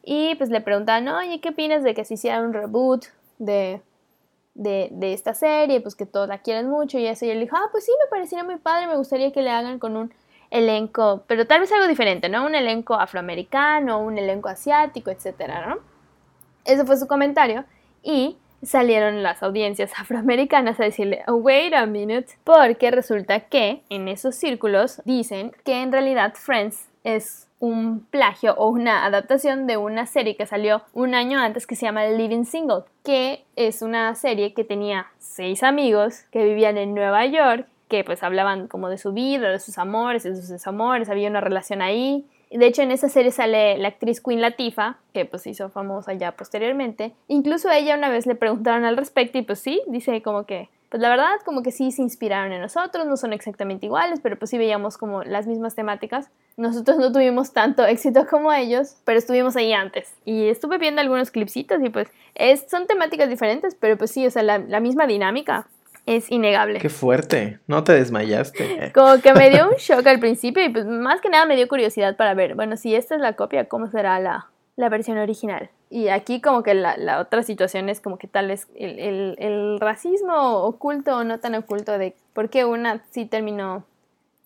[0.05, 3.07] y pues le preguntaban, oye, ¿qué opinas de que se hiciera un reboot
[3.39, 3.83] de,
[4.59, 5.81] de, esta serie?
[5.81, 7.25] Pues que todos la quieren mucho y eso.
[7.25, 9.79] Y él dijo, ah, pues sí, me parecería muy padre, me gustaría que le hagan
[9.79, 10.13] con un
[10.51, 12.45] elenco, pero tal vez algo diferente, ¿no?
[12.45, 15.79] Un elenco afroamericano, un elenco asiático, etcétera, ¿no?
[16.65, 17.65] Ese fue su comentario
[18.03, 24.09] y salieron las audiencias afroamericanas a decirle, "Oh, wait a minute, porque resulta que en
[24.09, 30.07] esos círculos dicen que en realidad Friends es un plagio o una adaptación de una
[30.07, 34.55] serie que salió un año antes que se llama Living Single, que es una serie
[34.55, 39.13] que tenía seis amigos que vivían en Nueva York, que pues hablaban como de su
[39.13, 42.27] vida, de sus amores, de sus desamores, había una relación ahí.
[42.51, 46.33] De hecho, en esa serie sale la actriz Queen Latifah, que pues hizo famosa ya
[46.33, 47.13] posteriormente.
[47.29, 50.69] Incluso a ella una vez le preguntaron al respecto y pues sí, dice como que,
[50.89, 54.39] pues la verdad como que sí se inspiraron en nosotros, no son exactamente iguales, pero
[54.39, 56.31] pues sí veíamos como las mismas temáticas.
[56.59, 60.13] Nosotros no tuvimos tanto éxito como ellos, pero estuvimos ahí antes.
[60.25, 64.31] Y estuve viendo algunos clipsitos y pues es, son temáticas diferentes, pero pues sí, o
[64.31, 65.69] sea, la, la misma dinámica
[66.05, 66.79] es innegable.
[66.81, 67.61] Qué fuerte.
[67.67, 68.91] No te desmayaste.
[68.95, 71.69] Como que me dio un shock al principio y pues más que nada me dio
[71.69, 75.71] curiosidad para ver, bueno, si esta es la copia, ¿cómo será la, la versión original?
[75.91, 79.37] Y aquí como que la, la otra situación es como que tal vez el, el-
[79.39, 83.85] el racismo oculto o no tan oculto de por qué una sí terminó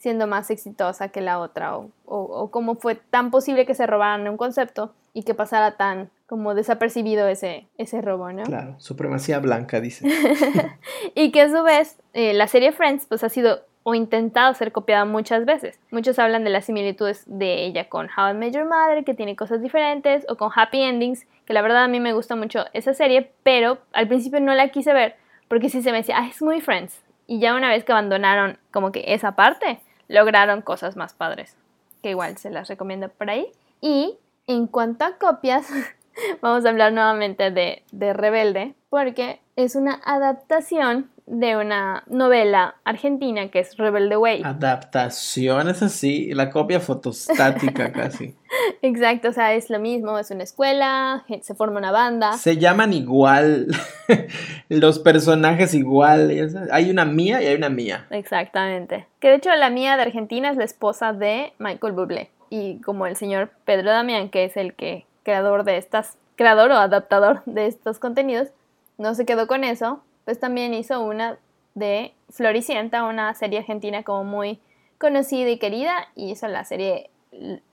[0.02, 3.86] siendo más exitosa que la otra o, o, o cómo fue tan posible que se
[3.86, 8.42] robaran un concepto y que pasara tan como desapercibido ese, ese robo, ¿no?
[8.42, 10.08] Claro, supremacía blanca, dice.
[11.14, 14.72] Y que a su vez eh, la serie Friends pues ha sido o intentado ser
[14.72, 15.78] copiada muchas veces.
[15.92, 19.36] Muchos hablan de las similitudes de ella con How I Met Your Mother, que tiene
[19.36, 22.92] cosas diferentes, o con Happy Endings, que la verdad a mí me gusta mucho esa
[22.92, 26.40] serie, pero al principio no la quise ver porque sí se me decía, ah, es
[26.40, 27.04] muy Friends.
[27.26, 31.56] Y ya una vez que abandonaron como que esa parte, lograron cosas más padres,
[32.02, 33.46] que igual se las recomiendo por ahí.
[33.80, 35.68] Y en cuanto a copias,
[36.40, 43.48] vamos a hablar nuevamente de, de Rebelde, porque es una adaptación de una novela argentina
[43.48, 44.42] que es Rebelde Way.
[44.44, 48.34] Adaptación es así, la copia fotostática casi.
[48.82, 52.32] Exacto, o sea, es lo mismo, es una escuela, se forma una banda.
[52.34, 53.68] Se llaman igual,
[54.68, 56.30] los personajes igual.
[56.70, 58.06] Hay una mía y hay una mía.
[58.10, 59.06] Exactamente.
[59.20, 62.30] Que de hecho la mía de Argentina es la esposa de Michael Bublé.
[62.50, 66.76] Y como el señor Pedro Damián, que es el que creador de estas, creador o
[66.76, 68.48] adaptador de estos contenidos,
[68.98, 71.38] no se quedó con eso, pues también hizo una
[71.74, 74.60] de Floricienta, una serie argentina como muy
[74.98, 77.10] conocida y querida, y hizo la serie,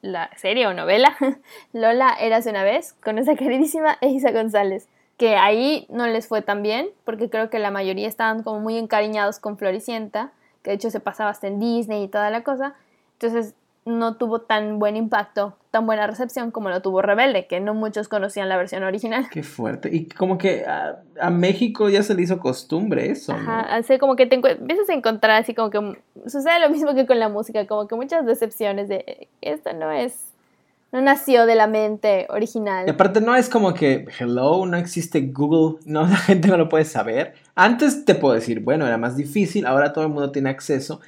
[0.02, 1.16] la serie o novela
[1.74, 4.88] Lola Eras una vez, con esa queridísima Eiza González,
[5.18, 8.78] que ahí no les fue tan bien, porque creo que la mayoría estaban como muy
[8.78, 10.32] encariñados con Floricienta,
[10.64, 12.76] que de hecho se pasaba hasta en Disney y toda la cosa,
[13.14, 13.54] entonces
[13.86, 18.08] no tuvo tan buen impacto, tan buena recepción como lo tuvo Rebelde, que no muchos
[18.08, 19.28] conocían la versión original.
[19.32, 19.90] Qué fuerte.
[19.92, 23.40] Y como que a, a México ya se le hizo costumbre eso, ¿no?
[23.40, 27.08] Ajá, así como que te empiezas a encontrar así como que sucede lo mismo que
[27.08, 30.34] con la música, como que muchas decepciones de esto no es,
[30.92, 32.90] no nació de la mente Y original.
[32.90, 36.86] aparte no es como que, hello, no existe Google, no, la gente no lo puede
[36.86, 37.34] saber.
[37.56, 41.00] Antes te puedo decir, bueno, era más difícil, ahora todo el mundo tiene acceso.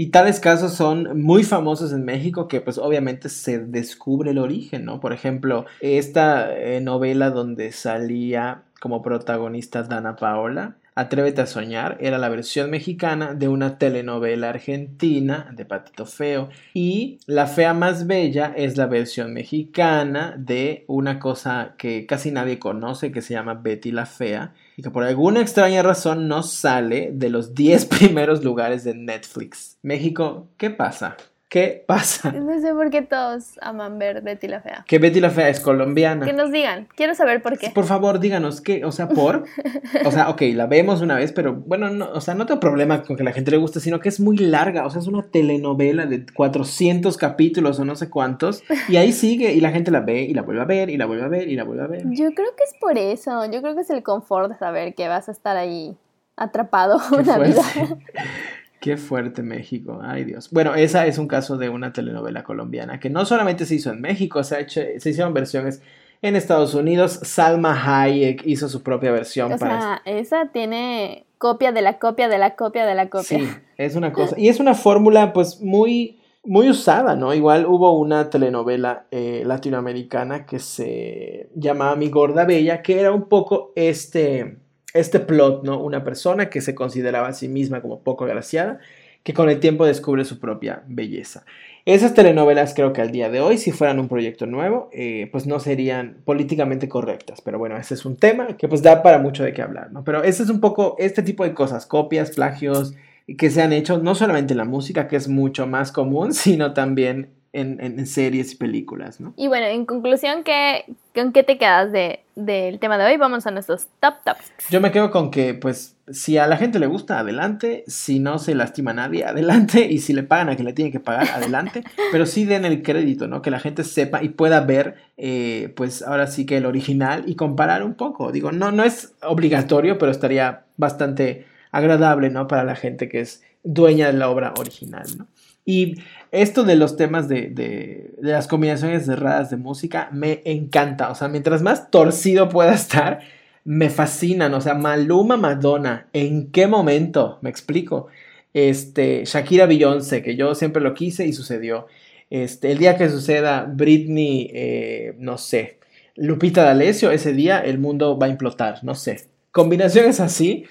[0.00, 4.86] Y tales casos son muy famosos en México que pues obviamente se descubre el origen,
[4.86, 4.98] ¿no?
[4.98, 12.18] Por ejemplo, esta eh, novela donde salía como protagonista Dana Paola, Atrévete a soñar, era
[12.18, 16.50] la versión mexicana de una telenovela argentina de Patito Feo.
[16.74, 22.58] Y La Fea Más Bella es la versión mexicana de una cosa que casi nadie
[22.58, 27.10] conoce que se llama Betty la Fea y que por alguna extraña razón no sale
[27.12, 29.76] de los 10 primeros lugares de Netflix.
[29.82, 31.18] México, ¿qué pasa?
[31.50, 32.30] ¿Qué pasa?
[32.40, 34.84] No sé por qué todos aman ver Betty la Fea.
[34.86, 36.24] Que Betty la Fea es colombiana.
[36.24, 37.70] Que nos digan, quiero saber por qué.
[37.70, 39.44] Por favor, díganos qué, o sea, por.
[40.04, 43.02] O sea, ok, la vemos una vez, pero bueno, no, o sea, no tengo problema
[43.02, 44.86] con que la gente le guste, sino que es muy larga.
[44.86, 48.62] O sea, es una telenovela de 400 capítulos o no sé cuántos.
[48.88, 51.06] Y ahí sigue, y la gente la ve, y la vuelve a ver, y la
[51.06, 52.02] vuelve a ver, y la vuelve a ver.
[52.06, 53.44] Yo creo que es por eso.
[53.50, 55.96] Yo creo que es el confort de saber que vas a estar ahí
[56.36, 57.62] atrapado una vida.
[58.80, 60.50] Qué fuerte México, ay Dios.
[60.50, 64.00] Bueno, esa es un caso de una telenovela colombiana que no solamente se hizo en
[64.00, 65.82] México, se, ha hecho- se hicieron versiones
[66.22, 67.20] en Estados Unidos.
[67.22, 72.28] Salma Hayek hizo su propia versión O para sea, esa tiene copia de la copia
[72.28, 73.38] de la copia de la copia.
[73.38, 74.34] Sí, es una cosa.
[74.38, 77.34] Y es una fórmula, pues, muy, muy usada, ¿no?
[77.34, 83.28] Igual hubo una telenovela eh, latinoamericana que se llamaba Mi Gorda Bella, que era un
[83.28, 84.56] poco este,
[84.94, 85.80] este plot, ¿no?
[85.80, 88.80] Una persona que se consideraba a sí misma como poco agraciada,
[89.22, 91.44] que con el tiempo descubre su propia belleza.
[91.86, 95.46] Esas telenovelas creo que al día de hoy, si fueran un proyecto nuevo, eh, pues
[95.46, 97.40] no serían políticamente correctas.
[97.40, 100.04] Pero bueno, ese es un tema que pues da para mucho de qué hablar, ¿no?
[100.04, 102.94] Pero ese es un poco este tipo de cosas, copias, plagios,
[103.38, 106.74] que se han hecho no solamente en la música, que es mucho más común, sino
[106.74, 109.34] también en, series y películas, ¿no?
[109.36, 110.84] Y bueno, en conclusión, ¿qué,
[111.14, 113.16] ¿con qué te quedas de, del tema de hoy?
[113.16, 114.52] Vamos a nuestros top tops.
[114.70, 117.84] Yo me quedo con que, pues, si a la gente le gusta, adelante.
[117.86, 119.86] Si no se lastima a nadie, adelante.
[119.90, 121.82] Y si le pagan a quien le tiene que pagar, adelante.
[122.12, 123.42] Pero sí den el crédito, ¿no?
[123.42, 127.34] Que la gente sepa y pueda ver, eh, pues, ahora sí que el original y
[127.34, 128.30] comparar un poco.
[128.30, 132.46] Digo, no, no es obligatorio, pero estaría bastante agradable, ¿no?
[132.46, 135.26] Para la gente que es dueña de la obra original, ¿no?
[135.64, 135.96] Y
[136.32, 141.10] esto de los temas de, de, de las combinaciones erradas de música me encanta.
[141.10, 143.20] O sea, mientras más torcido pueda estar,
[143.64, 144.54] me fascinan.
[144.54, 147.38] O sea, Maluma Madonna, ¿en qué momento?
[147.42, 148.08] Me explico.
[148.52, 151.86] Este, Shakira Beyoncé, que yo siempre lo quise y sucedió.
[152.30, 155.78] Este, el día que suceda Britney, eh, no sé,
[156.16, 159.22] Lupita D'Alessio, ese día el mundo va a implotar, no sé.
[159.50, 160.64] Combinaciones así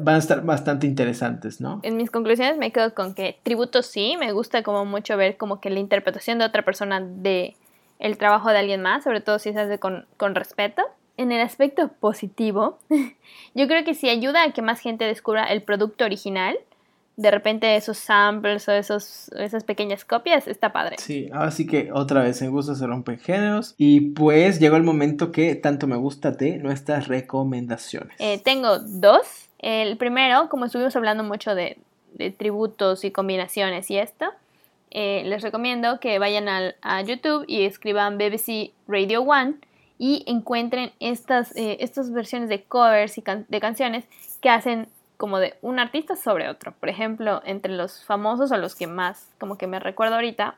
[0.00, 1.80] van a estar bastante interesantes, ¿no?
[1.82, 5.60] En mis conclusiones me quedo con que tributo sí, me gusta como mucho ver como
[5.60, 7.56] que la interpretación de otra persona de
[7.98, 10.82] el trabajo de alguien más, sobre todo si se hace con, con respeto.
[11.16, 12.78] En el aspecto positivo,
[13.54, 16.56] yo creo que si ayuda a que más gente descubra el producto original,
[17.16, 20.94] de repente esos samples o esos, esas pequeñas copias, está padre.
[21.00, 23.74] Sí, ahora sí que otra vez en gusto se rompen géneros.
[23.76, 28.14] Y pues llegó el momento que tanto me gusta de nuestras recomendaciones.
[28.20, 29.47] Eh, tengo dos.
[29.58, 31.78] El primero, como estuvimos hablando mucho de,
[32.38, 34.26] tributos y combinaciones y esto,
[34.90, 39.54] eh, les recomiendo que vayan al- a YouTube y escriban BBC Radio One
[39.98, 44.06] y encuentren estas, eh, estas versiones de covers y can- de canciones
[44.40, 44.88] que hacen
[45.18, 46.72] como de un artista sobre otro.
[46.80, 50.54] Por ejemplo, entre los famosos o los que más como que me recuerdo ahorita,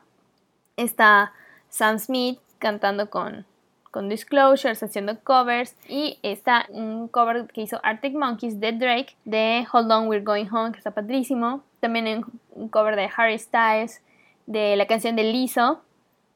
[0.77, 1.33] está
[1.69, 3.45] Sam Smith cantando con,
[3.91, 5.75] con Disclosures, haciendo covers.
[5.87, 10.47] Y está un cover que hizo Arctic Monkeys de Drake, de Hold On We're Going
[10.51, 11.63] Home, que está padrísimo.
[11.81, 12.25] También en-
[12.55, 14.01] un cover de Harry Styles,
[14.47, 15.81] de la canción de Lizzo,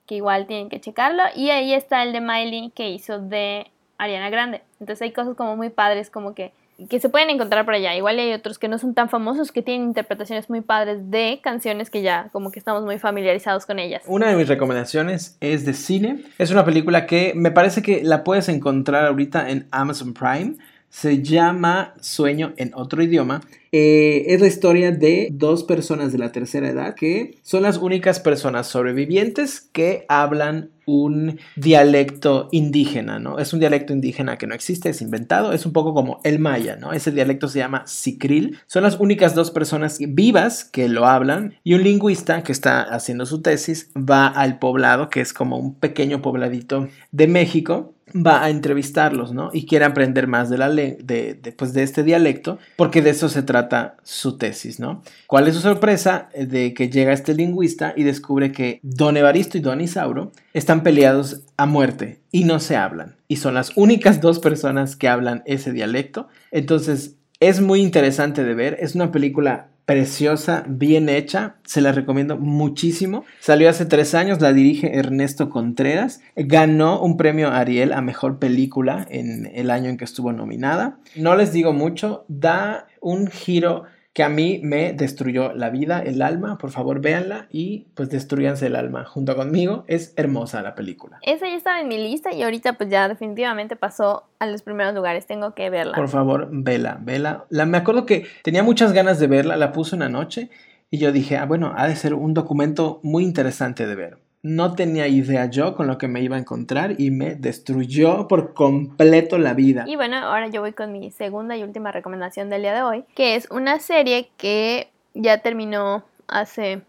[0.06, 1.24] que igual tienen que checarlo.
[1.36, 4.62] Y ahí está el de Miley, que hizo de Ariana Grande.
[4.80, 6.54] Entonces hay cosas como muy padres, como que
[6.90, 7.96] que se pueden encontrar por allá.
[7.96, 11.90] Igual hay otros que no son tan famosos, que tienen interpretaciones muy padres de canciones
[11.90, 14.04] que ya como que estamos muy familiarizados con ellas.
[14.08, 16.24] Una de mis recomendaciones es de cine.
[16.38, 20.56] Es una película que me parece que la puedes encontrar ahorita en Amazon Prime.
[20.90, 23.42] Se llama Sueño en otro idioma.
[23.78, 28.22] Eh, es la historia de dos personas de la tercera edad que son las únicas
[28.22, 33.38] personas sobrevivientes que hablan un dialecto indígena, ¿no?
[33.38, 36.78] Es un dialecto indígena que no existe, es inventado, es un poco como el maya,
[36.78, 36.94] ¿no?
[36.94, 38.60] Ese dialecto se llama sicril.
[38.66, 43.26] Son las únicas dos personas vivas que lo hablan y un lingüista que está haciendo
[43.26, 48.50] su tesis va al poblado, que es como un pequeño pobladito de México, va a
[48.50, 49.50] entrevistarlos, ¿no?
[49.52, 53.30] Y quiere aprender más de, la de, de, pues, de este dialecto, porque de eso
[53.30, 53.65] se trata
[54.04, 55.02] su tesis, ¿no?
[55.28, 56.30] ¿Cuál es su sorpresa?
[56.34, 60.84] Eh, De que llega este lingüista y descubre que Don Evaristo y Don Isauro están
[60.84, 63.16] peleados a muerte y no se hablan.
[63.28, 66.28] Y son las únicas dos personas que hablan ese dialecto.
[66.52, 68.78] Entonces, es muy interesante de ver.
[68.80, 73.24] Es una película preciosa, bien hecha, se la recomiendo muchísimo.
[73.40, 79.06] Salió hace tres años, la dirige Ernesto Contreras, ganó un premio Ariel a Mejor Película
[79.10, 80.98] en el año en que estuvo nominada.
[81.16, 83.84] No les digo mucho, da un giro
[84.16, 88.68] que a mí me destruyó la vida, el alma, por favor véanla y pues destruyanse
[88.68, 91.20] el alma junto conmigo, es hermosa la película.
[91.22, 94.96] Esa ya estaba en mi lista y ahorita pues ya definitivamente pasó a los primeros
[94.96, 95.28] lugares.
[95.28, 95.98] Tengo que verla.
[95.98, 97.44] Por favor, vela, vela.
[97.50, 100.50] La, me acuerdo que tenía muchas ganas de verla, la puse una noche
[100.90, 104.25] Y yo dije, ah, bueno, ha de ser un documento muy interesante de ver.
[104.48, 108.54] No tenía idea yo con lo que me iba a encontrar y me destruyó por
[108.54, 109.86] completo la vida.
[109.88, 113.06] Y bueno, ahora yo voy con mi segunda y última recomendación del día de hoy,
[113.16, 116.84] que es una serie que ya terminó hace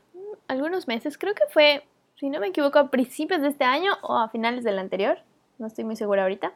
[0.48, 1.82] algunos meses, creo que fue,
[2.16, 5.16] si no me equivoco, a principios de este año o a finales del anterior,
[5.56, 6.52] no estoy muy segura ahorita.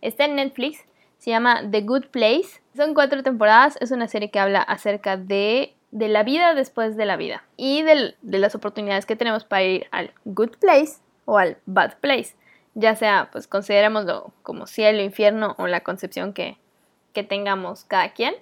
[0.00, 0.84] Está en Netflix,
[1.18, 2.60] se llama The Good Place.
[2.76, 7.04] Son cuatro temporadas, es una serie que habla acerca de, de la vida después de
[7.06, 11.38] la vida y del- de las oportunidades que tenemos para ir al Good Place o
[11.38, 12.34] al Bad Place.
[12.74, 16.56] Ya sea, pues considerémoslo como cielo, infierno o la concepción que,
[17.12, 18.34] que tengamos cada quien.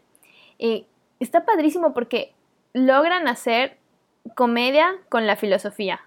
[0.59, 0.86] Y
[1.20, 2.34] está padrísimo porque
[2.74, 3.78] logran hacer
[4.34, 6.01] comedia con la filosofía.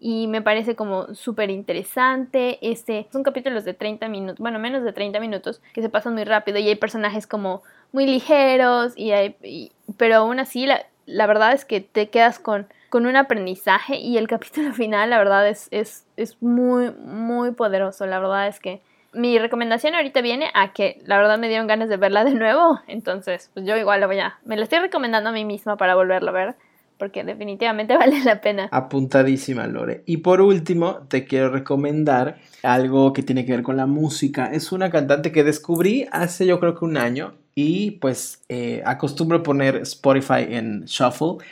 [0.00, 2.58] Y me parece como súper interesante.
[2.62, 6.24] Este, son capítulos de 30 minutos, bueno, menos de 30 minutos, que se pasan muy
[6.24, 7.62] rápido y hay personajes como
[7.92, 9.12] muy ligeros, y
[9.42, 13.96] y- pero aún así la, la verdad es que te quedas con, con un aprendizaje
[13.96, 18.06] y el capítulo final, la verdad, es, es, es muy, muy poderoso.
[18.06, 18.80] La verdad es que
[19.14, 22.80] mi recomendación ahorita viene a que la verdad me dieron ganas de verla de nuevo.
[22.86, 24.38] Entonces, pues yo igual lo voy a.
[24.44, 26.54] Me la estoy recomendando a mí misma para volverlo a ver.
[26.98, 28.68] Porque definitivamente vale la pena.
[28.72, 30.02] Apuntadísima, Lore.
[30.04, 34.46] Y por último, te quiero recomendar algo que tiene que ver con la música.
[34.52, 39.42] Es una cantante que descubrí hace yo creo que un año y pues eh, acostumbro
[39.42, 41.44] poner Spotify en Shuffle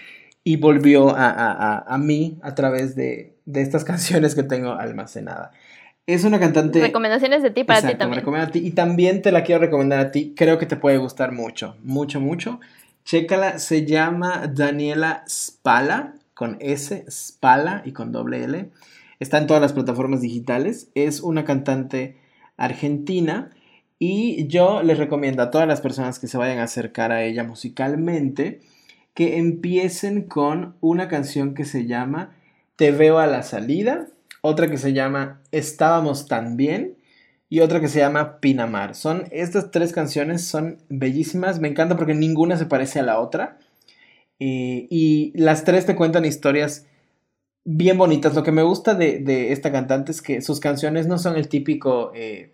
[0.44, 4.70] y volvió a, a- a- a mí a través de, de estas canciones que tengo
[4.74, 5.50] almacenada.
[6.06, 6.80] Es una cantante...
[6.80, 8.20] Recomendaciones de ti para ti me también.
[8.20, 8.60] recomiendo a ti.
[8.64, 10.32] Y también te la quiero recomendar a ti.
[10.36, 12.60] Creo que te puede gustar mucho, mucho, mucho.
[13.04, 18.70] Chécala, se llama Daniela Spala, con S, Spala y con doble L.
[19.18, 20.88] Está en todas las plataformas digitales.
[20.94, 22.14] Es una cantante
[22.56, 23.50] argentina.
[23.98, 27.44] Y yo les recomiendo a todas las personas que se vayan a acercar a ella
[27.44, 28.60] musicalmente
[29.14, 32.36] que empiecen con una canción que se llama
[32.76, 34.08] Te veo a la salida,
[34.42, 36.96] otra que se llama Estábamos tan bien
[37.48, 38.94] y otra que se llama Pinamar.
[38.94, 43.58] Son estas tres canciones son bellísimas, me encanta porque ninguna se parece a la otra
[44.38, 46.86] Eh, y las tres te cuentan historias
[47.64, 48.34] bien bonitas.
[48.34, 51.48] Lo que me gusta de, de esta cantante es que sus canciones no son el
[51.48, 52.52] típico eh,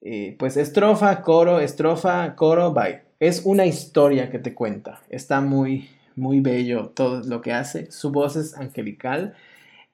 [0.00, 3.02] eh, pues estrofa, coro, estrofa, coro, bye.
[3.20, 5.02] Es una historia que te cuenta.
[5.10, 7.90] Está muy, muy bello todo lo que hace.
[7.90, 9.34] Su voz es angelical.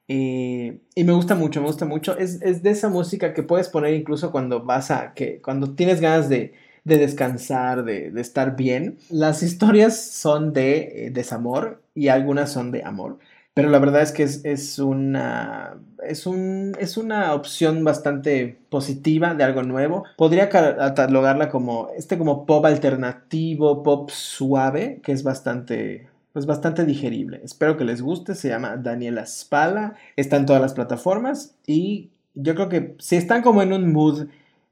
[0.08, 2.16] eh, y me gusta mucho, me gusta mucho.
[2.18, 6.00] Es, es de esa música que puedes poner incluso cuando vas a, que, cuando tienes
[6.00, 6.54] ganas de,
[6.84, 8.98] de descansar, de, de estar bien.
[9.10, 13.18] Las historias son de eh, desamor y algunas son de amor.
[13.56, 19.44] Pero la verdad es que es, una, es, un, es una opción bastante positiva de
[19.44, 20.04] algo nuevo.
[20.18, 26.84] Podría ca- catalogarla como este como pop alternativo, pop suave, que es bastante, pues bastante
[26.84, 27.40] digerible.
[27.44, 28.34] Espero que les guste.
[28.34, 29.94] Se llama Daniela Spala.
[30.16, 34.26] Está en todas las plataformas y yo creo que si están como en un mood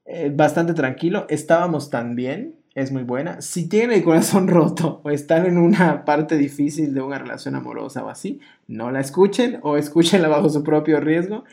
[0.05, 2.55] eh, bastante tranquilo, estábamos tan bien.
[2.75, 3.41] Es muy buena.
[3.41, 8.05] Si tienen el corazón roto o están en una parte difícil de una relación amorosa
[8.05, 11.45] o así, no la escuchen o escúchenla bajo su propio riesgo.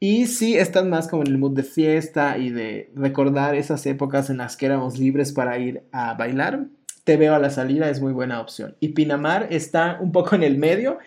[0.00, 4.30] Y si están más como en el mood de fiesta y de recordar esas épocas
[4.30, 6.66] en las que éramos libres para ir a bailar,
[7.04, 8.76] Te veo a la salida es muy buena opción.
[8.80, 10.98] Y Pinamar está un poco en el medio,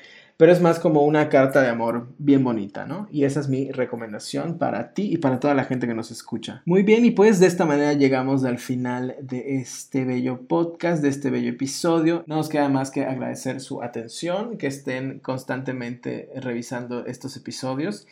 [0.42, 3.08] pero es más como una carta de amor bien bonita, ¿no?
[3.12, 6.64] Y esa es mi recomendación para ti y para toda la gente que nos escucha.
[6.66, 11.10] Muy bien, y pues de esta manera llegamos al final de este bello podcast, de
[11.10, 12.24] este bello episodio.
[12.26, 18.08] No nos queda más que agradecer su atención, que estén constantemente revisando estos episodios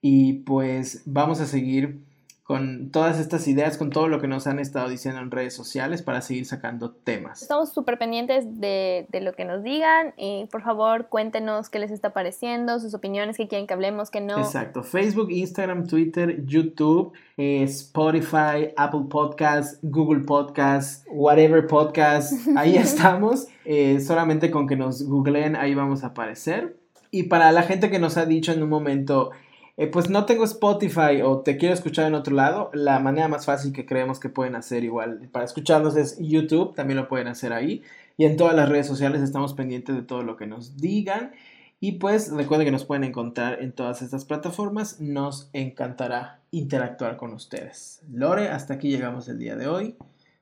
[0.00, 1.98] y pues vamos a seguir
[2.42, 6.02] con todas estas ideas, con todo lo que nos han estado diciendo en redes sociales
[6.02, 7.42] para seguir sacando temas.
[7.42, 11.90] Estamos súper pendientes de, de lo que nos digan y por favor cuéntenos qué les
[11.90, 14.38] está pareciendo, sus opiniones, qué quieren que hablemos, qué no.
[14.38, 23.46] Exacto, Facebook, Instagram, Twitter, YouTube, eh, Spotify, Apple Podcasts, Google Podcasts, whatever podcast, ahí estamos.
[23.64, 26.76] Eh, solamente con que nos googleen, ahí vamos a aparecer.
[27.14, 29.32] Y para la gente que nos ha dicho en un momento,
[29.76, 33.46] eh, pues no tengo Spotify o te quiero escuchar en otro lado, la manera más
[33.46, 37.52] fácil que creemos que pueden hacer igual para escucharnos es YouTube, también lo pueden hacer
[37.52, 37.82] ahí.
[38.18, 41.32] Y en todas las redes sociales estamos pendientes de todo lo que nos digan.
[41.80, 45.00] Y pues recuerden que nos pueden encontrar en todas estas plataformas.
[45.00, 48.02] Nos encantará interactuar con ustedes.
[48.12, 49.96] Lore, hasta aquí llegamos el día de hoy.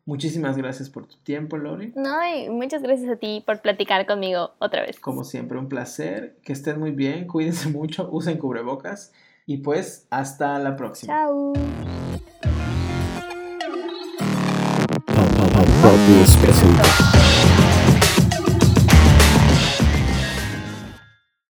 [0.06, 1.92] Muchísimas gracias por tu tiempo, Lore.
[1.94, 4.98] No, y muchas gracias a ti por platicar conmigo otra vez.
[4.98, 6.36] Como siempre, un placer.
[6.42, 9.12] Que estén muy bien, cuídense mucho, usen cubrebocas.
[9.46, 11.14] Y pues, hasta la próxima.
[11.14, 11.52] Chao.
[16.42, 17.09] Presenta.